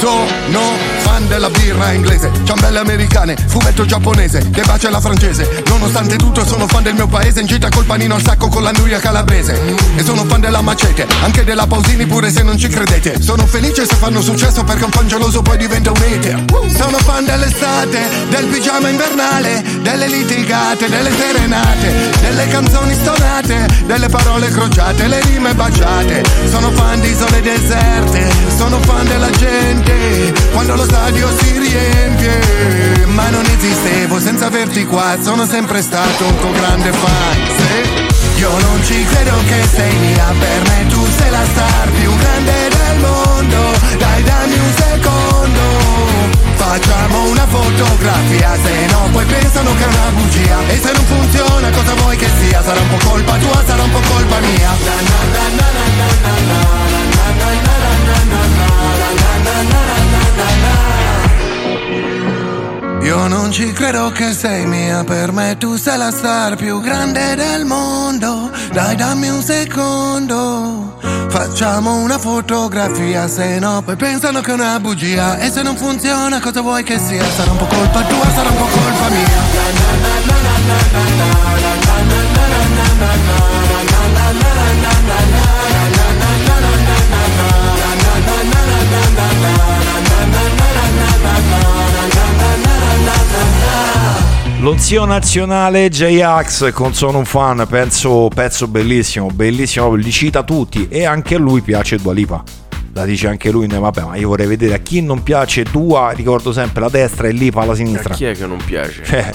Sono 0.00 0.78
fan 1.02 1.28
della 1.28 1.50
birra 1.50 1.92
inglese, 1.92 2.30
ciambelle 2.44 2.78
americane, 2.78 3.36
fumetto 3.36 3.84
giapponese, 3.84 4.48
che 4.50 4.62
bacia 4.62 4.88
la 4.88 4.98
francese. 4.98 5.62
Nonostante 5.66 6.16
tutto 6.16 6.42
sono 6.46 6.66
fan 6.66 6.82
del 6.82 6.94
mio 6.94 7.06
paese, 7.06 7.40
in 7.40 7.46
gita 7.46 7.68
col 7.68 7.84
panino 7.84 8.14
al 8.14 8.22
sacco 8.22 8.48
con 8.48 8.62
la 8.62 8.70
nuria 8.70 8.98
calabrese. 8.98 9.60
E 9.96 10.02
sono 10.02 10.24
fan 10.24 10.40
della 10.40 10.62
macete, 10.62 11.06
anche 11.22 11.44
della 11.44 11.66
Pausini 11.66 12.06
pure 12.06 12.30
se 12.30 12.42
non 12.42 12.56
ci 12.56 12.68
credete. 12.68 13.20
Sono 13.20 13.44
felice 13.44 13.84
se 13.84 13.94
fanno 13.96 14.22
successo 14.22 14.64
perché 14.64 14.84
un 14.84 14.90
fan 14.90 15.06
geloso 15.06 15.42
poi 15.42 15.58
diventa 15.58 15.90
un 15.90 16.00
hater. 16.00 16.44
Sono 16.74 16.96
fan 16.96 17.26
dell'estate, 17.26 17.98
del 18.30 18.46
pigiama 18.46 18.88
invernale, 18.88 19.62
delle 19.82 20.08
litigate, 20.08 20.88
delle 20.88 21.10
serenate, 21.14 22.10
delle 22.22 22.48
canzoni 22.48 22.94
stonate, 22.94 23.66
delle 23.84 24.08
parole 24.08 24.48
crociate, 24.48 25.06
le 25.06 25.20
rime 25.20 25.52
baciate. 25.52 26.22
Sono 26.48 26.70
fan 26.70 27.00
di 27.00 27.10
isole 27.10 27.42
deserte, 27.42 28.28
sono 28.56 28.78
fan 28.80 29.06
della 29.06 29.30
gente, 29.30 29.89
perché 29.90 30.32
quando 30.52 30.76
lo 30.76 30.84
stadio 30.84 31.28
si 31.38 31.58
riempie. 31.58 33.06
Ma 33.06 33.28
non 33.30 33.44
esistevo 33.44 34.20
senza 34.20 34.46
averti 34.46 34.84
qua, 34.84 35.16
sono 35.20 35.46
sempre 35.46 35.82
stato 35.82 36.24
un 36.24 36.38
tuo 36.38 36.52
grande 36.52 36.92
fan. 36.92 37.38
Se 37.56 38.38
io 38.38 38.50
non 38.50 38.84
ci 38.84 39.04
credo 39.04 39.36
che 39.46 39.68
sei 39.74 39.96
mia, 39.96 40.32
per 40.38 40.68
me 40.68 40.86
tu 40.88 41.04
sei 41.18 41.30
la 41.30 41.44
star 41.44 41.90
più 41.90 42.16
grande 42.16 42.68
del 42.68 42.98
mondo. 43.00 43.58
Dai, 43.98 44.22
dammi 44.22 44.58
un 44.58 44.72
secondo. 44.76 45.68
Facciamo 46.54 47.28
una 47.30 47.46
fotografia, 47.48 48.56
se 48.62 48.86
no 48.92 49.08
poi 49.10 49.24
pensano 49.24 49.74
che 49.74 49.82
è 49.82 49.86
una 49.86 50.10
bugia 50.14 50.58
E 50.68 50.78
se 50.78 50.92
non 50.92 51.04
funziona 51.04 51.68
cosa 51.70 51.94
vuoi 51.94 52.16
che 52.16 52.28
sia? 52.38 52.62
Sarà 52.62 52.78
un 52.80 52.88
po' 52.90 53.08
colpa 53.08 53.36
tua, 53.38 53.64
sarà 53.66 53.82
un 53.82 53.90
po' 53.90 54.00
colpa 54.08 54.38
mia 54.38 54.70
na, 54.84 54.94
na, 55.08 55.48
na, 55.56 56.89
io 63.02 63.26
non 63.26 63.50
ci 63.50 63.72
credo 63.72 64.10
che 64.12 64.32
sei 64.32 64.66
mia, 64.66 65.02
per 65.02 65.32
me 65.32 65.56
tu 65.58 65.76
sei 65.76 65.98
la 65.98 66.12
star 66.12 66.54
più 66.54 66.80
grande 66.80 67.34
del 67.34 67.64
mondo. 67.64 68.50
Dai 68.72 68.94
dammi 68.94 69.28
un 69.28 69.42
secondo, 69.42 70.96
facciamo 71.28 71.96
una 71.96 72.18
fotografia, 72.18 73.26
se 73.26 73.58
no 73.58 73.82
poi 73.82 73.96
pensano 73.96 74.40
che 74.42 74.52
è 74.52 74.54
una 74.54 74.78
bugia. 74.78 75.38
E 75.38 75.50
se 75.50 75.62
non 75.62 75.76
funziona 75.76 76.38
cosa 76.40 76.60
vuoi 76.60 76.84
che 76.84 76.98
sia? 76.98 77.24
Sarà 77.24 77.50
un 77.50 77.56
po' 77.56 77.66
colpa 77.66 78.02
tua, 78.02 78.30
sarà 78.32 78.48
un 78.48 78.56
po' 78.56 78.66
colpa 78.66 79.08
mia. 79.08 79.38
Non 94.60 94.78
Silenzio 94.78 95.06
nazionale 95.06 95.88
J-Ax 95.88 96.70
con 96.72 96.92
Sono 96.92 97.16
un 97.16 97.24
fan, 97.24 97.66
penso 97.66 98.28
pezzo 98.28 98.68
bellissimo, 98.68 99.28
bellissimo, 99.28 99.94
li 99.94 100.10
cita 100.10 100.42
tutti 100.42 100.86
e 100.90 101.06
anche 101.06 101.36
a 101.36 101.38
lui 101.38 101.62
piace 101.62 101.96
Dua 101.96 102.12
Lipa. 102.12 102.42
La 102.92 103.06
dice 103.06 103.28
anche 103.28 103.50
lui, 103.50 103.66
vabbè, 103.66 104.02
ma 104.02 104.16
io 104.16 104.28
vorrei 104.28 104.46
vedere 104.46 104.74
a 104.74 104.78
chi 104.78 105.00
non 105.00 105.22
piace 105.22 105.62
Dua, 105.62 106.10
ricordo 106.10 106.52
sempre 106.52 106.82
la 106.82 106.90
destra 106.90 107.26
e 107.28 107.32
Lipa 107.32 107.62
alla 107.62 107.72
A 107.72 107.76
sinistra. 107.76 108.12
chi 108.12 108.26
è 108.26 108.32
che 108.36 108.46
non 108.46 108.58
piace? 108.62 109.02
Cioè, 109.02 109.32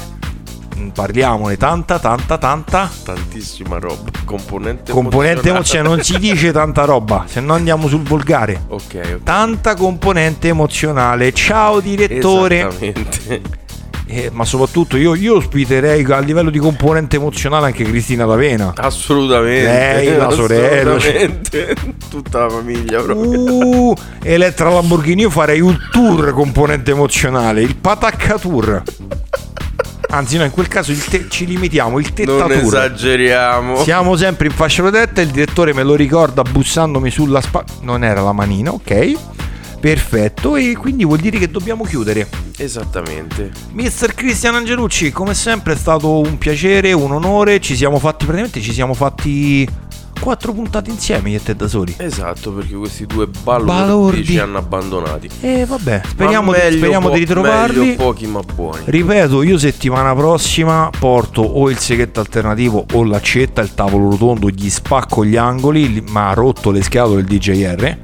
mm, 0.78 0.90
parliamone 0.90 1.58
tanta, 1.58 1.98
tanta, 1.98 2.38
tanta. 2.38 2.92
Tantissima 3.04 3.80
roba. 3.80 4.12
Componente 4.26 4.92
Componente 4.92 5.50
emozionale. 5.50 5.56
emozionale, 5.56 5.96
non 5.96 6.04
si 6.04 6.20
dice 6.20 6.52
tanta 6.52 6.86
roba, 6.86 7.26
se 7.28 7.40
no 7.40 7.54
andiamo 7.56 7.88
sul 7.88 8.04
volgare. 8.04 8.62
Ok, 8.68 8.84
ok. 8.94 9.24
Tanta 9.24 9.74
componente 9.74 10.50
emozionale. 10.50 11.32
Ciao 11.34 11.80
direttore. 11.80 12.60
Esattamente. 12.60 13.64
Eh, 14.08 14.30
ma 14.32 14.45
soprattutto 14.45 14.97
io, 14.97 15.16
io 15.16 15.38
ospiterei 15.38 16.03
a 16.03 16.20
livello 16.20 16.51
di 16.51 16.60
componente 16.60 17.16
emozionale 17.16 17.68
anche 17.68 17.84
Cristina 17.84 18.26
D'Avena. 18.26 18.74
Assolutamente. 18.76 19.64
Lei, 19.64 20.16
la 20.16 20.30
sorella. 20.30 20.95
Assolutamente. 20.95 21.76
Tutta 22.10 22.39
la 22.41 22.49
famiglia 22.49 23.01
proprio. 23.01 23.39
Uh, 23.39 23.95
Elettra 24.22 24.70
Lamborghini, 24.70 25.22
io 25.22 25.30
farei 25.30 25.60
un 25.60 25.78
tour 25.91 26.32
componente 26.34 26.91
emozionale, 26.91 27.62
il 27.62 27.76
Patacca 27.76 28.38
Tour. 28.38 28.84
Anzi, 30.08 30.38
no, 30.38 30.45
in 30.45 30.51
quel 30.51 30.68
caso 30.68 30.91
il 30.91 31.03
te- 31.03 31.26
ci 31.30 31.45
limitiamo, 31.45 31.99
il 31.99 32.14
Tetta 32.14 32.32
non 32.32 32.51
esageriamo. 32.51 33.84
Siamo 33.84 34.16
sempre 34.16 34.47
in 34.47 34.53
fascia 34.53 34.82
protetta, 34.84 35.20
il 35.22 35.30
direttore 35.30 35.74
me 35.74 35.84
lo 35.84 35.95
ricorda 35.95 36.43
bussandomi 36.43 37.10
sulla 37.10 37.41
spalla. 37.41 37.66
Non 37.82 38.03
era 38.03 38.22
la 38.22 38.32
manina, 38.32 38.72
ok? 38.72 39.14
Perfetto, 39.86 40.56
e 40.56 40.76
quindi 40.76 41.06
vuol 41.06 41.20
dire 41.20 41.38
che 41.38 41.48
dobbiamo 41.48 41.84
chiudere. 41.84 42.28
Esattamente. 42.58 43.52
Mister 43.74 44.16
Cristian 44.16 44.56
Angelucci, 44.56 45.12
come 45.12 45.36
sempre 45.36 45.74
è 45.74 45.76
stato 45.76 46.22
un 46.22 46.40
piacere, 46.40 46.92
un 46.92 47.12
onore. 47.12 47.60
Ci 47.60 47.76
siamo 47.76 48.00
fatti, 48.00 48.26
praticamente 48.26 48.62
ci 48.62 48.74
siamo 48.74 48.96
fatti 48.96 49.70
quattro 50.20 50.54
puntate 50.54 50.90
insieme, 50.90 51.30
io 51.30 51.38
e 51.38 51.44
te 51.44 51.56
da 51.56 51.68
soli. 51.68 51.94
Esatto, 51.98 52.52
perché 52.52 52.74
questi 52.74 53.06
due 53.06 53.28
balordi, 53.28 53.72
Balordi. 53.72 54.26
ci 54.26 54.40
hanno 54.40 54.58
abbandonati. 54.58 55.30
E 55.42 55.66
vabbè, 55.68 56.02
speriamo, 56.08 56.50
meglio 56.50 56.78
speriamo 56.78 57.08
po- 57.10 57.14
di 57.14 57.20
ritrovarli. 57.20 57.80
meglio 57.80 57.96
pochi 57.98 58.26
ma 58.26 58.40
buoni. 58.40 58.82
Ripeto, 58.86 59.44
io 59.44 59.60
settimana 59.60 60.16
prossima 60.16 60.90
porto 60.98 61.44
o 61.44 61.70
il 61.70 61.78
seghetto 61.78 62.20
alternativo 62.20 62.88
o 62.94 63.04
l'accetta, 63.04 63.62
il 63.62 63.76
tavolo 63.76 64.10
rotondo, 64.10 64.50
gli 64.50 64.68
spacco 64.68 65.24
gli 65.24 65.36
angoli, 65.36 65.94
li- 65.94 66.04
ma 66.10 66.30
ha 66.30 66.34
rotto 66.34 66.72
le 66.72 66.82
scatole 66.82 67.20
il 67.22 67.28
DJR. 67.28 67.98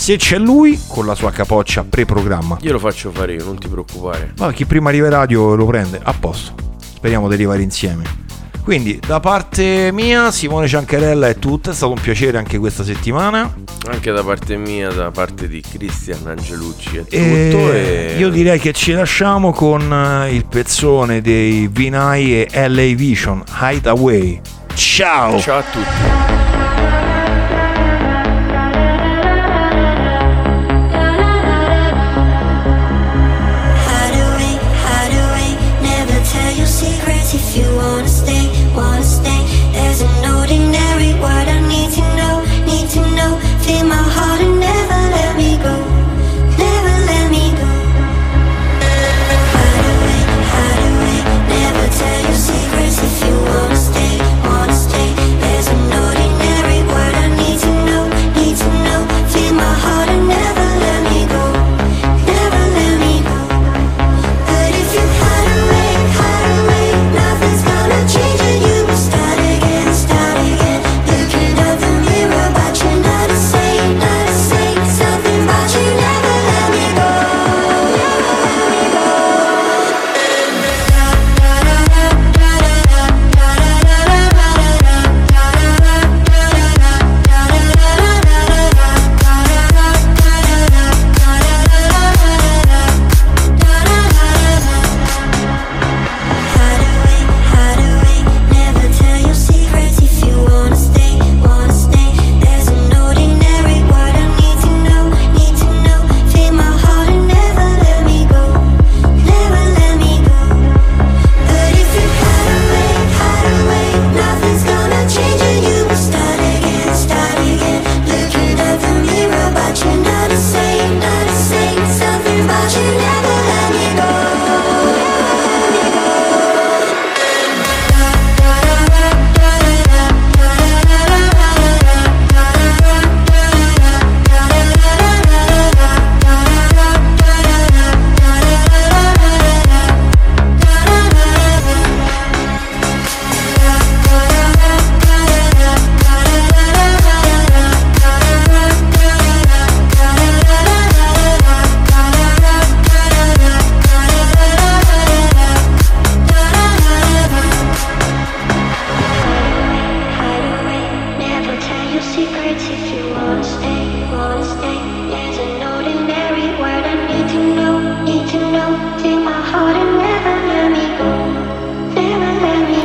Se 0.00 0.16
c'è 0.16 0.38
lui, 0.38 0.80
con 0.86 1.04
la 1.04 1.14
sua 1.14 1.30
capoccia 1.30 1.84
pre-programma. 1.84 2.56
Io 2.62 2.72
lo 2.72 2.78
faccio 2.78 3.10
fare 3.10 3.34
io, 3.34 3.44
non 3.44 3.58
ti 3.58 3.68
preoccupare. 3.68 4.32
Ma 4.38 4.50
chi 4.50 4.64
prima 4.64 4.88
arriva 4.88 5.08
in 5.08 5.12
radio 5.12 5.54
lo 5.54 5.66
prende, 5.66 6.00
a 6.02 6.14
posto. 6.18 6.54
Speriamo 6.94 7.28
di 7.28 7.34
arrivare 7.34 7.60
insieme. 7.60 8.04
Quindi, 8.64 8.98
da 9.06 9.20
parte 9.20 9.90
mia, 9.92 10.30
Simone 10.30 10.68
Ciancarella 10.68 11.28
è 11.28 11.38
tutto, 11.38 11.68
è 11.68 11.74
stato 11.74 11.92
un 11.92 12.00
piacere 12.00 12.38
anche 12.38 12.56
questa 12.56 12.82
settimana. 12.82 13.54
Anche 13.90 14.10
da 14.10 14.24
parte 14.24 14.56
mia, 14.56 14.90
da 14.90 15.10
parte 15.10 15.46
di 15.48 15.60
Cristian 15.60 16.26
Angelucci 16.26 16.96
è 16.96 17.02
tutto. 17.02 17.12
E 17.18 18.14
E 18.14 18.14
io 18.16 18.30
direi 18.30 18.58
che 18.58 18.72
ci 18.72 18.92
lasciamo 18.92 19.52
con 19.52 19.82
eh, 19.92 20.34
il 20.34 20.46
pezzone 20.46 21.20
dei 21.20 21.68
Vinai 21.70 22.42
e 22.44 22.68
LA 22.68 22.94
Vision, 22.94 23.44
Hideaway. 23.60 24.40
Ciao! 24.72 25.38
Ciao 25.38 25.58
a 25.58 25.62
tutti. 25.62 26.49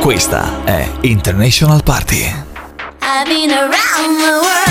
Questa 0.06 0.62
è 0.62 0.88
International 1.00 1.82
Party. 1.82 2.22
I've 3.02 3.26
been 3.26 3.50
around 3.50 4.20
the 4.20 4.38
world. 4.40 4.65